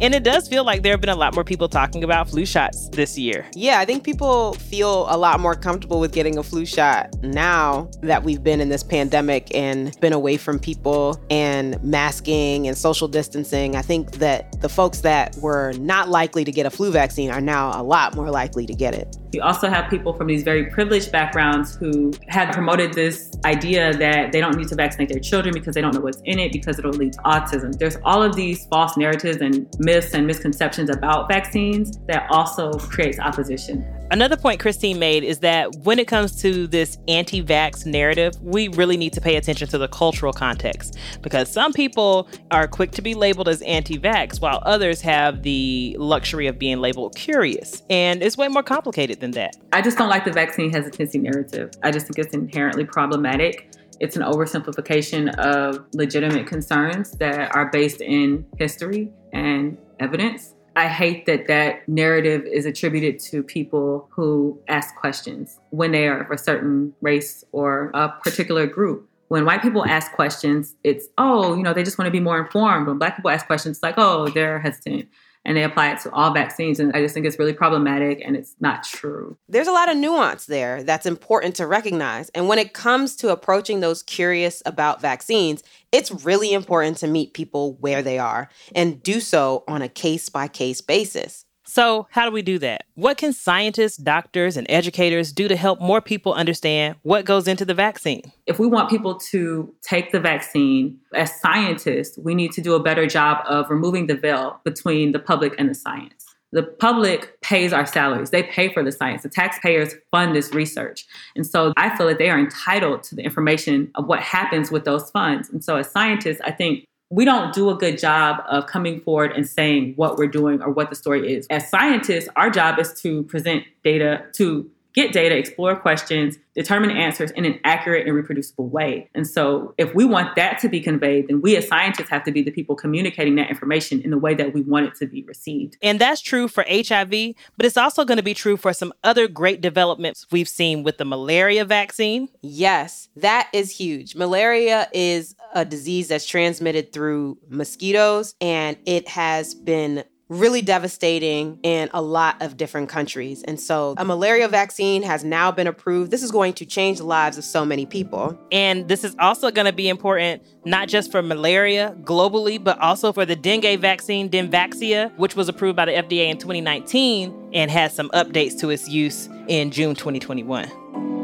And 0.00 0.14
it 0.14 0.22
does 0.22 0.46
feel 0.46 0.64
like 0.64 0.82
there 0.82 0.92
have 0.92 1.00
been 1.00 1.10
a 1.10 1.16
lot 1.16 1.34
more 1.34 1.42
people 1.42 1.68
talking 1.68 2.04
about 2.04 2.30
flu 2.30 2.46
shots 2.46 2.88
this 2.90 3.18
year. 3.18 3.44
Yeah, 3.54 3.80
I 3.80 3.84
think 3.84 4.04
people 4.04 4.52
feel 4.54 5.06
a 5.10 5.16
lot 5.16 5.40
more 5.40 5.56
comfortable 5.56 5.98
with 5.98 6.12
getting 6.12 6.38
a 6.38 6.42
flu 6.42 6.64
shot 6.64 7.12
now 7.22 7.90
that 8.02 8.22
we've 8.22 8.42
been 8.42 8.60
in 8.60 8.68
this 8.68 8.84
pandemic 8.84 9.52
and 9.54 9.98
been 10.00 10.12
away 10.12 10.36
from 10.36 10.60
people 10.60 11.20
and 11.30 11.82
masking 11.82 12.68
and 12.68 12.78
social 12.78 13.08
distancing. 13.08 13.74
I 13.74 13.82
think 13.82 14.12
that 14.12 14.60
the 14.60 14.68
folks 14.68 15.00
that 15.00 15.34
were 15.38 15.72
not 15.80 16.08
likely 16.08 16.44
to 16.44 16.52
get 16.52 16.64
a 16.64 16.70
flu 16.70 16.92
vaccine 16.92 17.30
are 17.30 17.40
now 17.40 17.78
a 17.78 17.82
lot 17.82 18.14
more 18.14 18.30
likely 18.30 18.66
to 18.66 18.74
get 18.74 18.94
it. 18.94 19.16
You 19.32 19.42
also 19.42 19.68
have 19.68 19.90
people 19.90 20.14
from 20.14 20.26
these 20.26 20.42
very 20.42 20.66
privileged 20.66 21.12
backgrounds 21.12 21.76
who 21.76 22.12
have 22.28 22.54
promoted 22.54 22.94
this 22.94 23.30
idea 23.44 23.92
that 23.92 24.32
they 24.32 24.40
don't 24.40 24.56
need 24.56 24.68
to 24.68 24.74
vaccinate 24.74 25.10
their 25.10 25.20
children 25.20 25.52
because 25.52 25.74
they 25.74 25.82
don't 25.82 25.94
know 25.94 26.00
what's 26.00 26.22
in 26.24 26.38
it 26.38 26.50
because 26.50 26.78
it'll 26.78 26.92
lead 26.92 27.12
to 27.12 27.18
autism. 27.20 27.76
There's 27.78 27.96
all 28.04 28.22
of 28.22 28.34
these 28.36 28.64
false 28.66 28.96
narratives 28.96 29.42
and 29.42 29.68
myths 29.78 30.14
and 30.14 30.26
misconceptions 30.26 30.88
about 30.88 31.28
vaccines 31.28 31.98
that 32.06 32.26
also 32.30 32.72
creates 32.72 33.18
opposition. 33.18 33.84
Another 34.10 34.38
point 34.38 34.58
Christine 34.58 34.98
made 34.98 35.22
is 35.22 35.40
that 35.40 35.76
when 35.82 35.98
it 35.98 36.08
comes 36.08 36.40
to 36.40 36.66
this 36.66 36.96
anti 37.08 37.42
vax 37.42 37.84
narrative, 37.84 38.40
we 38.40 38.68
really 38.68 38.96
need 38.96 39.12
to 39.12 39.20
pay 39.20 39.36
attention 39.36 39.68
to 39.68 39.76
the 39.76 39.88
cultural 39.88 40.32
context 40.32 40.96
because 41.20 41.52
some 41.52 41.74
people 41.74 42.26
are 42.50 42.66
quick 42.66 42.90
to 42.92 43.02
be 43.02 43.14
labeled 43.14 43.48
as 43.48 43.60
anti 43.62 43.98
vax 43.98 44.40
while 44.40 44.62
others 44.64 45.02
have 45.02 45.42
the 45.42 45.94
luxury 45.98 46.46
of 46.46 46.58
being 46.58 46.78
labeled 46.78 47.16
curious. 47.16 47.82
And 47.90 48.22
it's 48.22 48.38
way 48.38 48.48
more 48.48 48.62
complicated 48.62 49.20
than 49.20 49.32
that. 49.32 49.56
I 49.72 49.82
just 49.82 49.98
don't 49.98 50.08
like 50.08 50.24
the 50.24 50.32
vaccine 50.32 50.72
hesitancy 50.72 51.18
narrative. 51.18 51.72
I 51.82 51.90
just 51.90 52.06
think 52.06 52.18
it's 52.18 52.34
inherently 52.34 52.84
problematic. 52.84 53.74
It's 54.00 54.16
an 54.16 54.22
oversimplification 54.22 55.36
of 55.36 55.84
legitimate 55.92 56.46
concerns 56.46 57.10
that 57.12 57.54
are 57.54 57.70
based 57.70 58.00
in 58.00 58.46
history 58.56 59.10
and 59.34 59.76
evidence. 60.00 60.54
I 60.78 60.86
hate 60.86 61.26
that 61.26 61.48
that 61.48 61.88
narrative 61.88 62.44
is 62.44 62.64
attributed 62.64 63.18
to 63.30 63.42
people 63.42 64.08
who 64.12 64.60
ask 64.68 64.94
questions 64.94 65.58
when 65.70 65.90
they 65.90 66.06
are 66.06 66.20
of 66.20 66.30
a 66.30 66.38
certain 66.38 66.94
race 67.00 67.44
or 67.50 67.90
a 67.94 68.10
particular 68.22 68.64
group. 68.68 69.08
When 69.26 69.44
white 69.44 69.60
people 69.60 69.84
ask 69.84 70.12
questions, 70.12 70.76
it's, 70.84 71.08
oh, 71.18 71.56
you 71.56 71.64
know, 71.64 71.74
they 71.74 71.82
just 71.82 71.98
want 71.98 72.06
to 72.06 72.12
be 72.12 72.20
more 72.20 72.38
informed. 72.38 72.86
When 72.86 72.96
black 72.96 73.16
people 73.16 73.28
ask 73.28 73.44
questions, 73.46 73.78
it's 73.78 73.82
like, 73.82 73.96
oh, 73.98 74.28
they're 74.28 74.60
hesitant 74.60 75.08
and 75.48 75.56
they 75.56 75.64
apply 75.64 75.90
it 75.92 76.00
to 76.00 76.12
all 76.12 76.30
vaccines. 76.30 76.78
And 76.78 76.92
I 76.94 77.00
just 77.00 77.14
think 77.14 77.24
it's 77.24 77.38
really 77.38 77.54
problematic 77.54 78.20
and 78.22 78.36
it's 78.36 78.54
not 78.60 78.84
true. 78.84 79.38
There's 79.48 79.66
a 79.66 79.72
lot 79.72 79.88
of 79.88 79.96
nuance 79.96 80.44
there 80.44 80.82
that's 80.82 81.06
important 81.06 81.56
to 81.56 81.66
recognize. 81.66 82.28
And 82.30 82.48
when 82.48 82.58
it 82.58 82.74
comes 82.74 83.16
to 83.16 83.30
approaching 83.30 83.80
those 83.80 84.02
curious 84.02 84.62
about 84.66 85.00
vaccines, 85.00 85.62
it's 85.90 86.10
really 86.22 86.52
important 86.52 86.98
to 86.98 87.06
meet 87.06 87.32
people 87.32 87.78
where 87.80 88.02
they 88.02 88.18
are 88.18 88.50
and 88.74 89.02
do 89.02 89.20
so 89.20 89.64
on 89.66 89.80
a 89.80 89.88
case 89.88 90.28
by 90.28 90.48
case 90.48 90.82
basis. 90.82 91.46
So, 91.68 92.06
how 92.10 92.24
do 92.24 92.32
we 92.32 92.40
do 92.40 92.58
that? 92.60 92.84
What 92.94 93.18
can 93.18 93.34
scientists, 93.34 93.98
doctors, 93.98 94.56
and 94.56 94.66
educators 94.70 95.32
do 95.32 95.48
to 95.48 95.54
help 95.54 95.82
more 95.82 96.00
people 96.00 96.32
understand 96.32 96.96
what 97.02 97.26
goes 97.26 97.46
into 97.46 97.66
the 97.66 97.74
vaccine? 97.74 98.22
If 98.46 98.58
we 98.58 98.66
want 98.66 98.88
people 98.88 99.16
to 99.30 99.74
take 99.82 100.10
the 100.10 100.18
vaccine, 100.18 100.98
as 101.14 101.30
scientists, 101.42 102.16
we 102.16 102.34
need 102.34 102.52
to 102.52 102.62
do 102.62 102.74
a 102.74 102.82
better 102.82 103.06
job 103.06 103.44
of 103.46 103.68
removing 103.68 104.06
the 104.06 104.16
veil 104.16 104.58
between 104.64 105.12
the 105.12 105.18
public 105.18 105.54
and 105.58 105.68
the 105.68 105.74
science. 105.74 106.24
The 106.52 106.62
public 106.62 107.38
pays 107.42 107.74
our 107.74 107.84
salaries. 107.84 108.30
They 108.30 108.44
pay 108.44 108.72
for 108.72 108.82
the 108.82 108.90
science. 108.90 109.22
The 109.22 109.28
taxpayers 109.28 109.94
fund 110.10 110.34
this 110.34 110.54
research. 110.54 111.04
And 111.36 111.46
so 111.46 111.74
I 111.76 111.94
feel 111.94 112.06
that 112.06 112.16
they 112.16 112.30
are 112.30 112.38
entitled 112.38 113.02
to 113.04 113.14
the 113.14 113.22
information 113.22 113.90
of 113.94 114.06
what 114.06 114.20
happens 114.20 114.70
with 114.70 114.86
those 114.86 115.10
funds. 115.10 115.50
And 115.50 115.62
so 115.62 115.76
as 115.76 115.90
scientists, 115.90 116.40
I 116.42 116.50
think 116.50 116.86
we 117.10 117.24
don't 117.24 117.54
do 117.54 117.70
a 117.70 117.74
good 117.74 117.98
job 117.98 118.42
of 118.48 118.66
coming 118.66 119.00
forward 119.00 119.32
and 119.32 119.48
saying 119.48 119.94
what 119.96 120.18
we're 120.18 120.26
doing 120.26 120.60
or 120.62 120.70
what 120.70 120.90
the 120.90 120.96
story 120.96 121.32
is. 121.34 121.46
As 121.48 121.68
scientists, 121.70 122.28
our 122.36 122.50
job 122.50 122.78
is 122.78 122.92
to 123.00 123.22
present 123.24 123.64
data 123.82 124.24
to 124.34 124.70
get 124.98 125.12
data, 125.12 125.36
explore 125.36 125.76
questions, 125.76 126.36
determine 126.54 126.90
answers 126.90 127.30
in 127.32 127.44
an 127.44 127.60
accurate 127.64 128.06
and 128.06 128.16
reproducible 128.16 128.68
way. 128.68 129.08
And 129.14 129.26
so, 129.26 129.74
if 129.78 129.94
we 129.94 130.04
want 130.04 130.34
that 130.36 130.58
to 130.60 130.68
be 130.68 130.80
conveyed, 130.80 131.28
then 131.28 131.40
we 131.40 131.56
as 131.56 131.68
scientists 131.68 132.10
have 132.10 132.24
to 132.24 132.32
be 132.32 132.42
the 132.42 132.50
people 132.50 132.74
communicating 132.74 133.36
that 133.36 133.48
information 133.48 134.00
in 134.02 134.10
the 134.10 134.18
way 134.18 134.34
that 134.34 134.52
we 134.52 134.62
want 134.62 134.86
it 134.86 134.94
to 134.96 135.06
be 135.06 135.22
received. 135.22 135.76
And 135.82 136.00
that's 136.00 136.20
true 136.20 136.48
for 136.48 136.64
HIV, 136.68 137.10
but 137.56 137.66
it's 137.66 137.76
also 137.76 138.04
going 138.04 138.16
to 138.16 138.22
be 138.22 138.34
true 138.34 138.56
for 138.56 138.72
some 138.72 138.92
other 139.04 139.28
great 139.28 139.60
developments 139.60 140.26
we've 140.30 140.48
seen 140.48 140.82
with 140.82 140.98
the 140.98 141.04
malaria 141.04 141.64
vaccine. 141.64 142.28
Yes, 142.42 143.08
that 143.16 143.48
is 143.52 143.70
huge. 143.70 144.16
Malaria 144.16 144.88
is 144.92 145.34
a 145.54 145.64
disease 145.64 146.08
that's 146.08 146.26
transmitted 146.26 146.92
through 146.92 147.38
mosquitoes, 147.48 148.34
and 148.40 148.76
it 148.84 149.08
has 149.08 149.54
been 149.54 150.04
really 150.28 150.62
devastating 150.62 151.58
in 151.62 151.88
a 151.94 152.02
lot 152.02 152.40
of 152.42 152.56
different 152.56 152.88
countries. 152.88 153.42
And 153.44 153.58
so 153.58 153.94
a 153.96 154.04
malaria 154.04 154.48
vaccine 154.48 155.02
has 155.02 155.24
now 155.24 155.50
been 155.50 155.66
approved. 155.66 156.10
This 156.10 156.22
is 156.22 156.30
going 156.30 156.52
to 156.54 156.66
change 156.66 156.98
the 156.98 157.04
lives 157.04 157.38
of 157.38 157.44
so 157.44 157.64
many 157.64 157.86
people. 157.86 158.38
And 158.52 158.88
this 158.88 159.04
is 159.04 159.16
also 159.18 159.50
going 159.50 159.66
to 159.66 159.72
be 159.72 159.88
important 159.88 160.42
not 160.64 160.88
just 160.88 161.10
for 161.10 161.22
malaria 161.22 161.96
globally, 162.02 162.62
but 162.62 162.78
also 162.78 163.12
for 163.12 163.24
the 163.24 163.36
dengue 163.36 163.80
vaccine, 163.80 164.28
Dengvaxia, 164.28 165.16
which 165.16 165.34
was 165.34 165.48
approved 165.48 165.76
by 165.76 165.86
the 165.86 165.92
FDA 165.92 166.28
in 166.28 166.36
2019 166.36 167.50
and 167.54 167.70
has 167.70 167.94
some 167.94 168.10
updates 168.10 168.58
to 168.60 168.70
its 168.70 168.88
use 168.88 169.28
in 169.48 169.70
June 169.70 169.94
2021. 169.94 171.17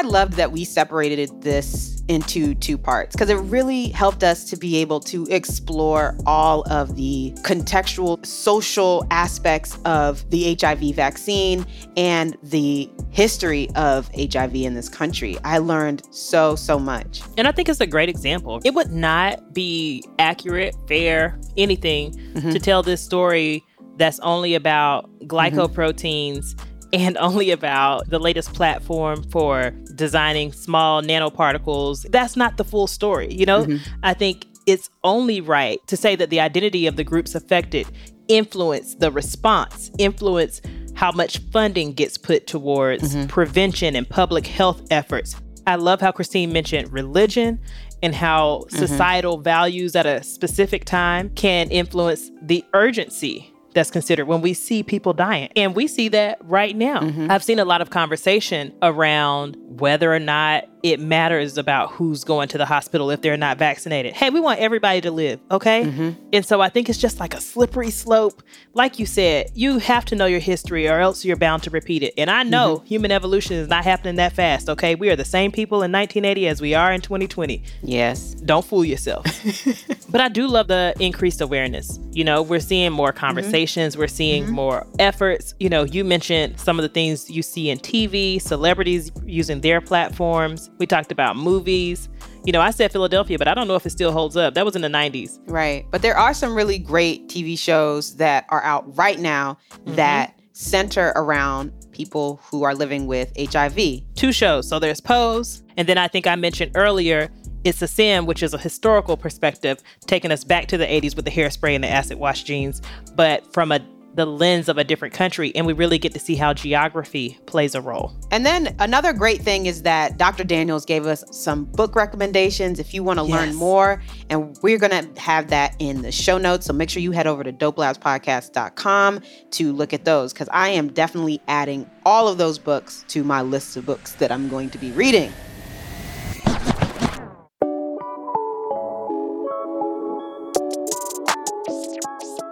I 0.00 0.02
loved 0.02 0.32
that 0.34 0.50
we 0.50 0.64
separated 0.64 1.42
this 1.42 2.02
into 2.08 2.54
two 2.54 2.78
parts 2.78 3.14
because 3.14 3.28
it 3.28 3.34
really 3.34 3.90
helped 3.90 4.24
us 4.24 4.48
to 4.48 4.56
be 4.56 4.78
able 4.78 4.98
to 5.00 5.26
explore 5.26 6.16
all 6.24 6.62
of 6.72 6.96
the 6.96 7.34
contextual 7.42 8.24
social 8.24 9.06
aspects 9.10 9.78
of 9.84 10.28
the 10.30 10.56
HIV 10.58 10.94
vaccine 10.94 11.66
and 11.98 12.38
the 12.42 12.90
history 13.10 13.68
of 13.76 14.10
HIV 14.16 14.54
in 14.54 14.72
this 14.72 14.88
country. 14.88 15.36
I 15.44 15.58
learned 15.58 16.02
so, 16.10 16.56
so 16.56 16.78
much. 16.78 17.20
And 17.36 17.46
I 17.46 17.52
think 17.52 17.68
it's 17.68 17.82
a 17.82 17.86
great 17.86 18.08
example. 18.08 18.58
It 18.64 18.72
would 18.72 18.92
not 18.92 19.52
be 19.52 20.02
accurate, 20.18 20.74
fair, 20.88 21.38
anything 21.58 22.14
mm-hmm. 22.14 22.52
to 22.52 22.58
tell 22.58 22.82
this 22.82 23.02
story 23.02 23.62
that's 23.98 24.18
only 24.20 24.54
about 24.54 25.10
glycoproteins. 25.26 26.54
Mm-hmm 26.54 26.69
and 26.92 27.16
only 27.18 27.50
about 27.50 28.08
the 28.08 28.18
latest 28.18 28.54
platform 28.54 29.22
for 29.30 29.70
designing 29.94 30.52
small 30.52 31.02
nanoparticles. 31.02 32.10
That's 32.10 32.36
not 32.36 32.56
the 32.56 32.64
full 32.64 32.86
story, 32.86 33.32
you 33.32 33.46
know? 33.46 33.64
Mm-hmm. 33.64 33.94
I 34.02 34.14
think 34.14 34.46
it's 34.66 34.90
only 35.04 35.40
right 35.40 35.84
to 35.86 35.96
say 35.96 36.16
that 36.16 36.30
the 36.30 36.40
identity 36.40 36.86
of 36.86 36.96
the 36.96 37.04
groups 37.04 37.34
affected 37.34 37.86
influence 38.28 38.94
the 38.94 39.10
response, 39.10 39.90
influence 39.98 40.60
how 40.94 41.10
much 41.12 41.38
funding 41.50 41.92
gets 41.92 42.16
put 42.16 42.46
towards 42.46 43.14
mm-hmm. 43.14 43.26
prevention 43.26 43.96
and 43.96 44.08
public 44.08 44.46
health 44.46 44.82
efforts. 44.90 45.34
I 45.66 45.76
love 45.76 46.00
how 46.00 46.12
Christine 46.12 46.52
mentioned 46.52 46.92
religion 46.92 47.60
and 48.02 48.14
how 48.14 48.64
mm-hmm. 48.66 48.76
societal 48.76 49.38
values 49.38 49.96
at 49.96 50.06
a 50.06 50.22
specific 50.22 50.84
time 50.84 51.30
can 51.30 51.70
influence 51.70 52.30
the 52.42 52.64
urgency 52.74 53.52
that's 53.74 53.90
considered 53.90 54.26
when 54.26 54.40
we 54.40 54.54
see 54.54 54.82
people 54.82 55.12
dying. 55.12 55.50
And 55.56 55.74
we 55.74 55.86
see 55.86 56.08
that 56.08 56.38
right 56.42 56.76
now. 56.76 57.00
Mm-hmm. 57.00 57.30
I've 57.30 57.44
seen 57.44 57.58
a 57.58 57.64
lot 57.64 57.80
of 57.80 57.90
conversation 57.90 58.72
around 58.82 59.56
whether 59.58 60.12
or 60.12 60.18
not 60.18 60.68
it 60.82 61.00
matters 61.00 61.58
about 61.58 61.92
who's 61.92 62.24
going 62.24 62.48
to 62.48 62.58
the 62.58 62.66
hospital 62.66 63.10
if 63.10 63.20
they're 63.20 63.36
not 63.36 63.58
vaccinated. 63.58 64.14
Hey, 64.14 64.30
we 64.30 64.40
want 64.40 64.60
everybody 64.60 65.00
to 65.02 65.10
live, 65.10 65.40
okay? 65.50 65.84
Mm-hmm. 65.84 66.10
And 66.32 66.44
so 66.44 66.60
I 66.60 66.68
think 66.68 66.88
it's 66.88 66.98
just 66.98 67.20
like 67.20 67.34
a 67.34 67.40
slippery 67.40 67.90
slope. 67.90 68.42
Like 68.74 68.98
you 68.98 69.06
said, 69.06 69.50
you 69.54 69.78
have 69.78 70.04
to 70.06 70.16
know 70.16 70.26
your 70.26 70.40
history 70.40 70.88
or 70.88 71.00
else 71.00 71.24
you're 71.24 71.36
bound 71.36 71.62
to 71.64 71.70
repeat 71.70 72.02
it. 72.02 72.14
And 72.16 72.30
I 72.30 72.42
know 72.42 72.76
mm-hmm. 72.76 72.86
human 72.86 73.10
evolution 73.12 73.56
is 73.56 73.68
not 73.68 73.84
happening 73.84 74.16
that 74.16 74.32
fast, 74.32 74.68
okay? 74.68 74.94
We 74.94 75.10
are 75.10 75.16
the 75.16 75.24
same 75.24 75.52
people 75.52 75.82
in 75.82 75.92
1980 75.92 76.48
as 76.48 76.60
we 76.60 76.74
are 76.74 76.92
in 76.92 77.00
2020. 77.00 77.62
Yes. 77.82 78.34
Don't 78.34 78.64
fool 78.64 78.84
yourself. 78.84 79.26
but 80.10 80.20
I 80.20 80.28
do 80.28 80.46
love 80.46 80.68
the 80.68 80.94
increased 80.98 81.40
awareness. 81.40 81.98
You 82.12 82.24
know, 82.24 82.42
we're 82.42 82.60
seeing 82.60 82.92
more 82.92 83.10
mm-hmm. 83.10 83.18
conversations, 83.18 83.96
we're 83.96 84.08
seeing 84.08 84.44
mm-hmm. 84.44 84.54
more 84.54 84.86
efforts. 84.98 85.54
You 85.60 85.68
know, 85.68 85.84
you 85.84 86.04
mentioned 86.04 86.58
some 86.58 86.78
of 86.78 86.82
the 86.82 86.88
things 86.88 87.30
you 87.30 87.42
see 87.42 87.70
in 87.70 87.78
TV, 87.78 88.40
celebrities 88.40 89.10
using 89.24 89.60
their 89.60 89.80
platforms. 89.80 90.69
We 90.80 90.86
talked 90.86 91.12
about 91.12 91.36
movies. 91.36 92.08
You 92.44 92.52
know, 92.52 92.60
I 92.62 92.70
said 92.70 92.90
Philadelphia, 92.90 93.36
but 93.38 93.46
I 93.46 93.54
don't 93.54 93.68
know 93.68 93.74
if 93.76 93.84
it 93.84 93.90
still 93.90 94.12
holds 94.12 94.34
up. 94.34 94.54
That 94.54 94.64
was 94.64 94.74
in 94.74 94.82
the 94.82 94.88
90s. 94.88 95.38
Right. 95.46 95.86
But 95.90 96.00
there 96.00 96.16
are 96.16 96.32
some 96.32 96.54
really 96.54 96.78
great 96.78 97.28
TV 97.28 97.58
shows 97.58 98.16
that 98.16 98.46
are 98.48 98.62
out 98.62 98.96
right 98.96 99.18
now 99.18 99.58
mm-hmm. 99.70 99.96
that 99.96 100.40
center 100.52 101.12
around 101.16 101.72
people 101.92 102.40
who 102.44 102.62
are 102.62 102.74
living 102.74 103.06
with 103.06 103.30
HIV. 103.38 104.00
Two 104.14 104.32
shows. 104.32 104.66
So 104.66 104.78
there's 104.78 105.02
Pose, 105.02 105.62
and 105.76 105.86
then 105.86 105.98
I 105.98 106.08
think 106.08 106.26
I 106.26 106.34
mentioned 106.34 106.72
earlier 106.74 107.30
it's 107.62 107.82
a 107.82 107.86
Sin, 107.86 108.24
which 108.24 108.42
is 108.42 108.54
a 108.54 108.58
historical 108.58 109.18
perspective, 109.18 109.82
taking 110.06 110.32
us 110.32 110.44
back 110.44 110.66
to 110.68 110.78
the 110.78 110.86
80s 110.86 111.14
with 111.14 111.26
the 111.26 111.30
hairspray 111.30 111.74
and 111.74 111.84
the 111.84 111.88
acid 111.88 112.18
wash 112.18 112.42
jeans, 112.44 112.80
but 113.16 113.52
from 113.52 113.70
a 113.70 113.80
the 114.14 114.26
lens 114.26 114.68
of 114.68 114.78
a 114.78 114.84
different 114.84 115.14
country 115.14 115.54
and 115.54 115.66
we 115.66 115.72
really 115.72 115.98
get 115.98 116.12
to 116.12 116.18
see 116.18 116.34
how 116.34 116.52
geography 116.52 117.38
plays 117.46 117.74
a 117.74 117.80
role. 117.80 118.12
And 118.30 118.44
then 118.44 118.74
another 118.78 119.12
great 119.12 119.42
thing 119.42 119.66
is 119.66 119.82
that 119.82 120.16
Dr. 120.16 120.44
Daniels 120.44 120.84
gave 120.84 121.06
us 121.06 121.24
some 121.30 121.64
book 121.64 121.94
recommendations 121.94 122.78
if 122.78 122.92
you 122.92 123.02
want 123.02 123.18
to 123.18 123.26
yes. 123.26 123.32
learn 123.32 123.54
more 123.54 124.02
and 124.28 124.56
we're 124.62 124.78
going 124.78 125.14
to 125.14 125.20
have 125.20 125.48
that 125.48 125.76
in 125.78 126.02
the 126.02 126.12
show 126.12 126.38
notes 126.38 126.66
so 126.66 126.72
make 126.72 126.90
sure 126.90 127.02
you 127.02 127.12
head 127.12 127.26
over 127.26 127.44
to 127.44 127.52
dopelabspodcast.com 127.52 129.20
to 129.50 129.72
look 129.72 129.92
at 129.92 130.04
those 130.04 130.32
cuz 130.32 130.48
I 130.50 130.70
am 130.70 130.88
definitely 130.88 131.40
adding 131.48 131.88
all 132.04 132.28
of 132.28 132.38
those 132.38 132.58
books 132.58 133.04
to 133.08 133.22
my 133.22 133.42
list 133.42 133.76
of 133.76 133.86
books 133.86 134.12
that 134.14 134.32
I'm 134.32 134.48
going 134.48 134.70
to 134.70 134.78
be 134.78 134.90
reading. 134.92 135.32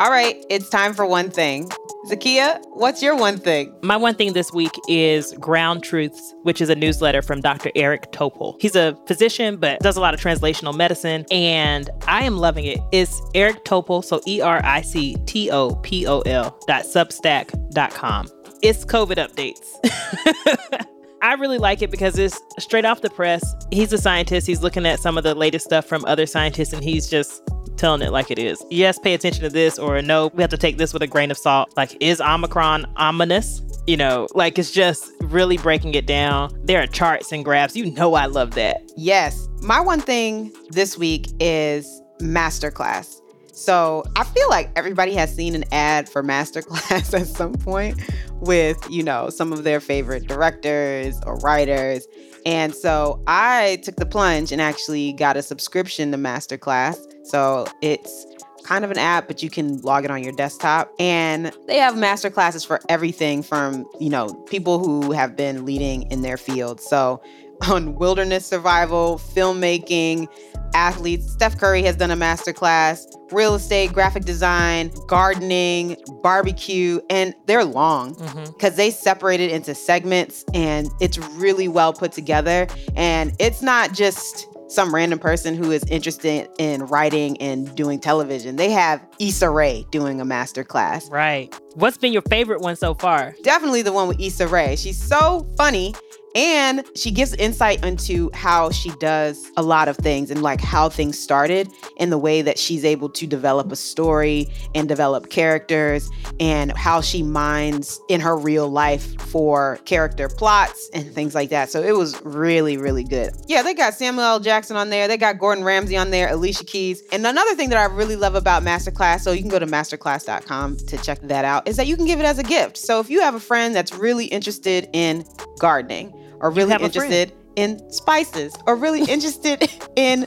All 0.01 0.11
right, 0.11 0.37
it's 0.49 0.69
time 0.69 0.95
for 0.95 1.05
one 1.05 1.29
thing. 1.29 1.69
Zakiya, 2.07 2.63
what's 2.71 3.03
your 3.03 3.17
one 3.17 3.37
thing? 3.37 3.75
My 3.83 3.97
one 3.97 4.15
thing 4.15 4.33
this 4.33 4.53
week 4.53 4.71
is 4.87 5.33
Ground 5.41 5.83
Truths, 5.83 6.37
which 6.45 6.61
is 6.61 6.69
a 6.69 6.77
newsletter 6.77 7.21
from 7.21 7.41
Dr. 7.41 7.73
Eric 7.75 8.13
Topol. 8.13 8.55
He's 8.61 8.77
a 8.77 8.97
physician, 9.09 9.57
but 9.57 9.81
does 9.81 9.97
a 9.97 10.01
lot 10.01 10.15
of 10.15 10.21
translational 10.21 10.73
medicine, 10.73 11.27
and 11.33 11.91
I 12.07 12.23
am 12.23 12.37
loving 12.37 12.65
it. 12.65 12.79
It's 12.93 13.21
Eric 13.35 13.65
Topol, 13.65 14.05
so 14.05 14.21
E 14.29 14.41
R 14.41 14.61
I 14.63 14.83
C 14.83 15.17
T 15.27 15.51
O 15.51 15.75
P 15.83 16.07
O 16.07 16.21
L 16.21 16.57
dot 16.69 16.85
substack 16.85 17.51
dot 17.71 17.91
com. 17.91 18.29
It's 18.63 18.85
COVID 18.85 19.17
updates. 19.17 20.87
I 21.23 21.35
really 21.35 21.59
like 21.59 21.83
it 21.83 21.91
because 21.91 22.17
it's 22.21 22.41
straight 22.61 22.85
off 22.85 23.01
the 23.01 23.11
press. 23.11 23.43
He's 23.73 23.93
a 23.93 23.99
scientist. 23.99 24.47
He's 24.47 24.63
looking 24.63 24.87
at 24.87 25.01
some 25.01 25.19
of 25.19 25.25
the 25.25 25.35
latest 25.35 25.65
stuff 25.65 25.87
from 25.87 26.05
other 26.05 26.25
scientists, 26.25 26.73
and 26.73 26.85
he's 26.85 27.11
just 27.11 27.43
telling 27.79 28.03
it 28.03 28.13
like 28.13 28.31
it 28.31 28.39
is. 28.39 28.63
Yes, 28.71 28.99
pay 28.99 29.15
attention 29.15 29.43
to 29.45 29.49
this, 29.49 29.79
or 29.79 30.03
no, 30.03 30.31
we 30.35 30.43
have 30.43 30.51
to 30.51 30.59
take 30.59 30.77
this 30.77 30.93
with 30.93 31.03
a 31.03 31.07
grain 31.07 31.31
of 31.31 31.39
salt. 31.39 31.73
Like, 31.77 31.97
is 32.01 32.21
Omicron 32.21 32.87
ominous? 32.97 33.63
You 33.87 33.97
know, 33.97 34.27
like 34.35 34.59
it's 34.59 34.71
just 34.71 35.11
really 35.23 35.57
breaking 35.57 35.95
it 35.95 36.07
down. 36.07 36.51
There 36.65 36.83
are 36.83 36.87
charts 36.87 37.33
and 37.33 37.43
graphs. 37.45 37.75
You 37.75 37.91
know, 37.93 38.15
I 38.15 38.27
love 38.27 38.51
that. 38.53 38.83
Yes. 38.97 39.49
My 39.63 39.81
one 39.81 40.01
thing 40.01 40.53
this 40.69 40.99
week 40.99 41.29
is 41.41 42.03
masterclass. 42.21 43.21
So 43.59 44.05
I 44.15 44.23
feel 44.23 44.49
like 44.49 44.71
everybody 44.77 45.15
has 45.15 45.35
seen 45.35 45.57
an 45.57 45.65
ad 45.73 46.09
for 46.09 46.23
masterclass 46.23 47.13
at 47.21 47.27
some 47.27 47.55
point 47.55 48.01
with, 48.35 48.79
you 48.89 49.03
know, 49.03 49.31
some 49.31 49.53
of 49.53 49.65
their 49.65 49.81
favorite 49.81 50.29
directors 50.29 51.21
or 51.27 51.37
writers. 51.39 52.07
And 52.47 52.73
so 52.73 53.21
I 53.27 53.81
took 53.83 53.97
the 53.97 54.07
plunge 54.07 54.53
and 54.53 54.63
actually 54.63 55.13
got 55.13 55.37
a 55.37 55.43
subscription 55.43 56.13
to 56.13 56.19
Masterclass. 56.19 56.97
So 57.25 57.67
it's 57.83 58.27
kind 58.63 58.85
of 58.85 58.93
an 58.93 58.99
app, 58.99 59.27
but 59.27 59.43
you 59.43 59.51
can 59.51 59.81
log 59.83 60.05
it 60.05 60.11
on 60.13 60.23
your 60.23 60.33
desktop. 60.33 60.93
And 61.01 61.53
they 61.67 61.79
have 61.79 61.97
master 61.97 62.31
classes 62.31 62.65
for 62.65 62.81
everything 62.89 63.43
from, 63.43 63.87
you 63.99 64.09
know, 64.09 64.29
people 64.49 64.79
who 64.79 65.11
have 65.13 65.37
been 65.37 65.65
leading 65.65 66.11
in 66.13 66.23
their 66.23 66.37
field. 66.37 66.81
So 66.81 67.21
on 67.69 67.95
wilderness 67.97 68.47
survival, 68.47 69.19
filmmaking, 69.19 70.29
athletes. 70.75 71.33
Steph 71.33 71.59
Curry 71.59 71.83
has 71.83 71.97
done 71.97 72.11
a 72.11 72.17
master 72.17 72.53
class, 72.53 73.07
real 73.33 73.55
estate, 73.55 73.93
graphic 73.93 74.25
design, 74.25 74.93
gardening, 75.07 75.97
barbecue, 76.23 77.01
and 77.11 77.35
they're 77.47 77.65
long 77.65 78.13
because 78.13 78.33
mm-hmm. 78.33 78.77
they 78.77 78.91
separate 78.91 79.41
it 79.41 79.51
into 79.51 79.75
segments 79.75 80.45
and 80.55 80.89
it's 81.01 81.19
really 81.19 81.69
well 81.69 81.93
put 81.93 82.13
together. 82.13 82.67
And 82.97 83.35
it's 83.39 83.63
not 83.63 83.93
just 83.93 84.47
some 84.69 84.95
random 84.95 85.19
person 85.19 85.55
who 85.55 85.71
is 85.71 85.83
interested 85.85 86.47
in 86.59 86.85
writing 86.85 87.41
and 87.41 87.75
doing 87.75 87.99
television. 87.99 88.57
They 88.57 88.71
have 88.71 89.05
Issa 89.19 89.49
Rae 89.49 89.87
doing 89.91 90.21
a 90.21 90.27
master 90.27 90.63
class. 90.63 91.09
Right. 91.09 91.55
What's 91.75 91.97
been 91.97 92.13
your 92.13 92.23
favorite 92.23 92.61
one 92.61 92.77
so 92.77 92.93
far? 92.93 93.35
Definitely 93.43 93.83
the 93.83 93.93
one 93.93 94.09
with 94.09 94.21
Issa 94.21 94.47
Rae. 94.47 94.77
She's 94.77 95.03
so 95.03 95.51
funny 95.57 95.95
and 96.35 96.85
she 96.95 97.11
gives 97.11 97.35
insight 97.35 97.85
into 97.85 98.31
how 98.35 98.71
she 98.71 98.91
does 98.99 99.51
a 99.57 99.63
lot 99.63 99.89
of 99.89 99.97
things 99.97 100.31
and 100.31 100.43
like 100.43 100.61
how 100.61 100.89
things 100.89 101.19
started 101.19 101.71
and 101.99 102.13
the 102.13 102.19
way 102.19 102.43
that 102.43 102.59
she's 102.59 102.85
able 102.85 103.09
to 103.09 103.27
develop 103.27 103.73
a 103.73 103.77
story 103.77 104.49
and 104.75 104.89
develop 104.89 105.31
characters 105.31 106.11
and 106.41 106.73
how 106.77 107.01
she 107.01 107.23
minds 107.23 108.01
in 108.09 108.21
her 108.21 108.37
real 108.37 108.69
life 108.69 109.21
for 109.23 109.79
character 109.85 110.29
plots 110.29 110.91
and 110.93 111.13
things 111.13 111.35
like 111.35 111.51
that. 111.51 111.71
So 111.71 111.83
it 111.83 111.97
was 111.97 112.21
really, 112.25 112.77
really 112.77 113.05
good. 113.05 113.33
Yeah, 113.47 113.63
they 113.63 113.75
got 113.75 113.95
Samuel 113.95 114.25
L. 114.25 114.41
Jackson 114.41 114.77
on 114.77 114.91
there. 114.91 115.09
They 115.09 115.17
got 115.17 115.39
Gordon 115.39 115.65
Ramsay 115.65 115.97
on 115.97 116.11
there, 116.11 116.31
Alicia 116.31 116.65
Keys. 116.65 117.03
And 117.13 117.27
another 117.27 117.55
thing 117.55 117.71
that 117.71 117.79
I 117.79 117.93
really 117.93 118.17
love 118.17 118.35
about 118.35 118.63
Masterclass, 118.63 119.21
so 119.21 119.33
you 119.33 119.41
can 119.41 119.51
go 119.51 119.59
to 119.59 119.67
masterclass.com 119.67 120.77
to 120.77 120.99
check 120.99 121.21
that 121.23 121.45
out, 121.45 121.67
is 121.67 121.77
that 121.77 121.87
you 121.87 121.97
can 121.97 122.07
give 122.07 122.21
it 122.21 122.25
as 122.25 122.39
a 122.39 122.43
gift. 122.43 122.77
So 122.77 123.01
if 123.01 123.11
you 123.11 123.21
have 123.21 123.35
a 123.35 123.41
friend 123.41 123.75
that's 123.75 123.93
really 123.95 124.27
interested 124.27 124.89
in 124.93 125.25
gardening, 125.59 126.15
or 126.41 126.51
really 126.51 126.75
interested 126.75 127.33
in 127.57 127.91
spices 127.91 128.55
or 128.67 128.77
really 128.77 129.05
interested 129.11 129.69
in 129.97 130.27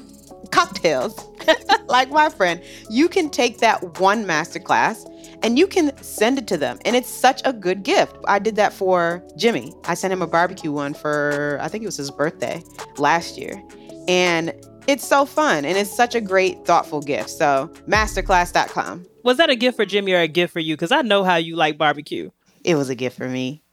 cocktails, 0.51 1.27
like 1.87 2.09
my 2.09 2.29
friend, 2.29 2.61
you 2.89 3.07
can 3.07 3.29
take 3.29 3.59
that 3.59 3.99
one 3.99 4.25
masterclass 4.25 5.07
and 5.43 5.57
you 5.57 5.67
can 5.67 5.95
send 6.03 6.37
it 6.37 6.47
to 6.47 6.57
them. 6.57 6.77
And 6.85 6.95
it's 6.95 7.09
such 7.09 7.41
a 7.45 7.53
good 7.53 7.83
gift. 7.83 8.15
I 8.27 8.39
did 8.39 8.55
that 8.57 8.73
for 8.73 9.23
Jimmy. 9.37 9.73
I 9.85 9.93
sent 9.93 10.13
him 10.13 10.21
a 10.21 10.27
barbecue 10.27 10.71
one 10.71 10.93
for, 10.93 11.57
I 11.61 11.67
think 11.67 11.83
it 11.83 11.87
was 11.87 11.97
his 11.97 12.11
birthday 12.11 12.61
last 12.97 13.37
year. 13.37 13.61
And 14.07 14.53
it's 14.87 15.07
so 15.07 15.25
fun 15.25 15.65
and 15.65 15.77
it's 15.77 15.95
such 15.95 16.15
a 16.15 16.21
great, 16.21 16.65
thoughtful 16.65 17.01
gift. 17.01 17.29
So, 17.29 17.71
masterclass.com. 17.87 19.05
Was 19.23 19.37
that 19.37 19.49
a 19.49 19.55
gift 19.55 19.77
for 19.77 19.85
Jimmy 19.85 20.13
or 20.13 20.19
a 20.19 20.27
gift 20.27 20.53
for 20.53 20.59
you? 20.59 20.75
Because 20.75 20.91
I 20.91 21.01
know 21.01 21.23
how 21.23 21.35
you 21.35 21.55
like 21.55 21.77
barbecue. 21.77 22.31
It 22.63 22.75
was 22.75 22.89
a 22.89 22.95
gift 22.95 23.17
for 23.17 23.27
me. 23.27 23.63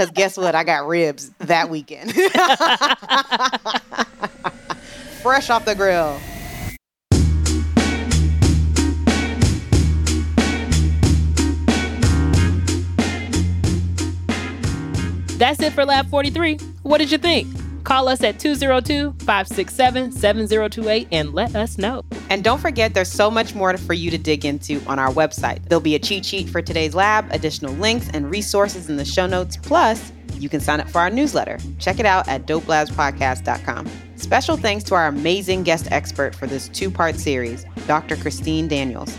Because 0.00 0.12
guess 0.12 0.38
what? 0.38 0.54
I 0.54 0.64
got 0.64 0.86
ribs 0.86 1.30
that 1.40 1.68
weekend. 1.68 2.14
Fresh 5.20 5.50
off 5.50 5.66
the 5.66 5.74
grill. 5.74 6.18
That's 15.36 15.60
it 15.60 15.74
for 15.74 15.84
Lab 15.84 16.08
43. 16.08 16.56
What 16.82 16.96
did 16.96 17.12
you 17.12 17.18
think? 17.18 17.59
Call 17.84 18.08
us 18.08 18.22
at 18.22 18.38
202 18.38 19.12
567 19.24 20.12
7028 20.12 21.08
and 21.12 21.32
let 21.32 21.54
us 21.56 21.78
know. 21.78 22.04
And 22.28 22.44
don't 22.44 22.60
forget, 22.60 22.94
there's 22.94 23.10
so 23.10 23.30
much 23.30 23.54
more 23.54 23.76
for 23.76 23.94
you 23.94 24.10
to 24.10 24.18
dig 24.18 24.44
into 24.44 24.80
on 24.86 24.98
our 24.98 25.12
website. 25.12 25.68
There'll 25.68 25.80
be 25.80 25.94
a 25.94 25.98
cheat 25.98 26.24
sheet 26.24 26.48
for 26.48 26.62
today's 26.62 26.94
lab, 26.94 27.26
additional 27.30 27.74
links 27.74 28.08
and 28.12 28.30
resources 28.30 28.88
in 28.88 28.96
the 28.96 29.04
show 29.04 29.26
notes. 29.26 29.56
Plus, 29.56 30.12
you 30.34 30.48
can 30.48 30.60
sign 30.60 30.80
up 30.80 30.88
for 30.88 31.00
our 31.00 31.10
newsletter. 31.10 31.58
Check 31.78 32.00
it 32.00 32.06
out 32.06 32.26
at 32.28 32.46
dopelabspodcast.com. 32.46 33.88
Special 34.16 34.56
thanks 34.56 34.84
to 34.84 34.94
our 34.94 35.06
amazing 35.06 35.62
guest 35.62 35.88
expert 35.90 36.34
for 36.34 36.46
this 36.46 36.68
two 36.68 36.90
part 36.90 37.16
series, 37.16 37.64
Dr. 37.86 38.16
Christine 38.16 38.68
Daniels. 38.68 39.16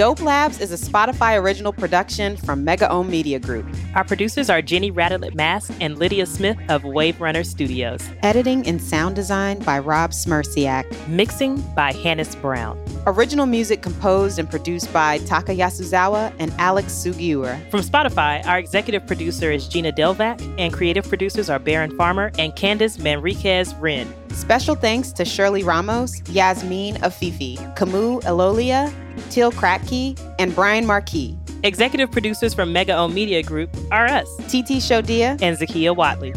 Dope 0.00 0.22
Labs 0.22 0.62
is 0.62 0.72
a 0.72 0.90
Spotify 0.90 1.38
original 1.38 1.74
production 1.74 2.34
from 2.34 2.64
Mega 2.64 2.88
Ohm 2.88 3.10
Media 3.10 3.38
Group. 3.38 3.66
Our 3.94 4.02
producers 4.02 4.48
are 4.48 4.62
Jenny 4.62 4.90
Radelet 4.90 5.34
Mast 5.34 5.72
and 5.78 5.98
Lydia 5.98 6.24
Smith 6.24 6.56
of 6.70 6.84
Wave 6.84 7.20
Runner 7.20 7.44
Studios. 7.44 8.00
Editing 8.22 8.66
and 8.66 8.80
sound 8.80 9.14
design 9.14 9.58
by 9.58 9.78
Rob 9.78 10.12
Smierciak. 10.12 10.86
Mixing 11.06 11.60
by 11.74 11.92
Hannis 11.92 12.34
Brown. 12.34 12.82
Original 13.06 13.44
music 13.44 13.82
composed 13.82 14.38
and 14.38 14.48
produced 14.48 14.90
by 14.90 15.18
Taka 15.18 15.52
Yasuzawa 15.52 16.32
and 16.38 16.50
Alex 16.56 16.94
Sugiura. 16.94 17.60
From 17.70 17.82
Spotify, 17.82 18.42
our 18.46 18.58
executive 18.58 19.06
producer 19.06 19.52
is 19.52 19.68
Gina 19.68 19.92
Delvac, 19.92 20.40
and 20.58 20.72
creative 20.72 21.06
producers 21.06 21.50
are 21.50 21.58
Baron 21.58 21.94
Farmer 21.98 22.32
and 22.38 22.54
Candice 22.54 22.96
Manriquez 22.96 23.78
Wren. 23.78 24.10
Special 24.32 24.74
thanks 24.74 25.12
to 25.12 25.24
Shirley 25.24 25.62
Ramos, 25.62 26.22
Yasmin 26.28 26.96
Afifi, 26.96 27.56
Kamu 27.76 28.22
Elolia, 28.22 28.92
Teal 29.30 29.52
Kratky, 29.52 30.18
and 30.38 30.54
Brian 30.54 30.86
Marquis. 30.86 31.36
Executive 31.62 32.10
producers 32.10 32.54
from 32.54 32.72
Mega 32.72 32.96
Ohm 32.96 33.12
Media 33.12 33.42
Group 33.42 33.70
are 33.90 34.06
us, 34.06 34.34
TT 34.46 34.80
Shodiya 34.80 35.40
and 35.42 35.58
Zakiya 35.58 35.94
Whatley. 35.94 36.34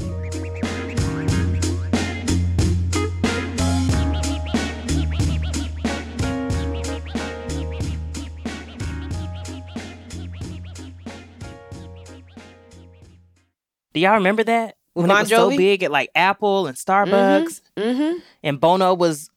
Do 13.94 14.00
y'all 14.00 14.16
remember 14.16 14.44
that? 14.44 14.76
When 14.94 15.08
Bon 15.08 15.18
it 15.18 15.22
was 15.22 15.30
so 15.30 15.50
big 15.56 15.84
at 15.84 15.92
like 15.92 16.10
Apple 16.16 16.68
and 16.68 16.78
Starbucks, 16.78 17.62
Mm-hmm. 17.78 18.20
and 18.44 18.60
Bono 18.62 18.94
was 18.94 19.30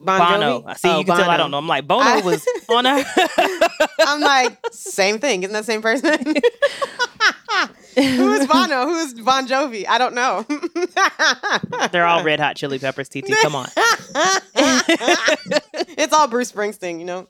Bon 0.00 0.18
Bono. 0.18 0.60
Jovi? 0.60 0.66
I 0.68 0.74
see 0.74 0.88
Oh, 0.90 0.98
you 0.98 1.04
can 1.04 1.16
tell 1.16 1.30
I 1.30 1.36
don't 1.36 1.50
know. 1.50 1.58
I'm 1.58 1.66
like 1.66 1.86
Bono 1.86 2.02
I- 2.04 2.20
was 2.20 2.46
on. 2.68 2.86
I'm 4.00 4.20
like, 4.20 4.58
same 4.70 5.18
thing. 5.18 5.42
Isn't 5.42 5.52
that 5.54 5.60
the 5.60 5.64
same 5.66 5.82
person? 5.82 6.14
Who 7.96 8.32
is 8.34 8.46
Bono? 8.46 8.84
Who 8.84 8.96
is 8.98 9.14
Bon 9.14 9.48
Jovi? 9.48 9.84
I 9.88 9.98
don't 9.98 10.14
know. 10.14 10.46
They're 11.90 12.06
all 12.06 12.22
red 12.22 12.38
hot 12.38 12.54
chili 12.56 12.78
peppers, 12.78 13.08
TT. 13.08 13.32
Come 13.42 13.56
on. 13.56 13.66
it's 15.96 16.12
all 16.12 16.28
Bruce 16.28 16.52
Springsteen, 16.52 17.00
you 17.00 17.06
know? 17.06 17.26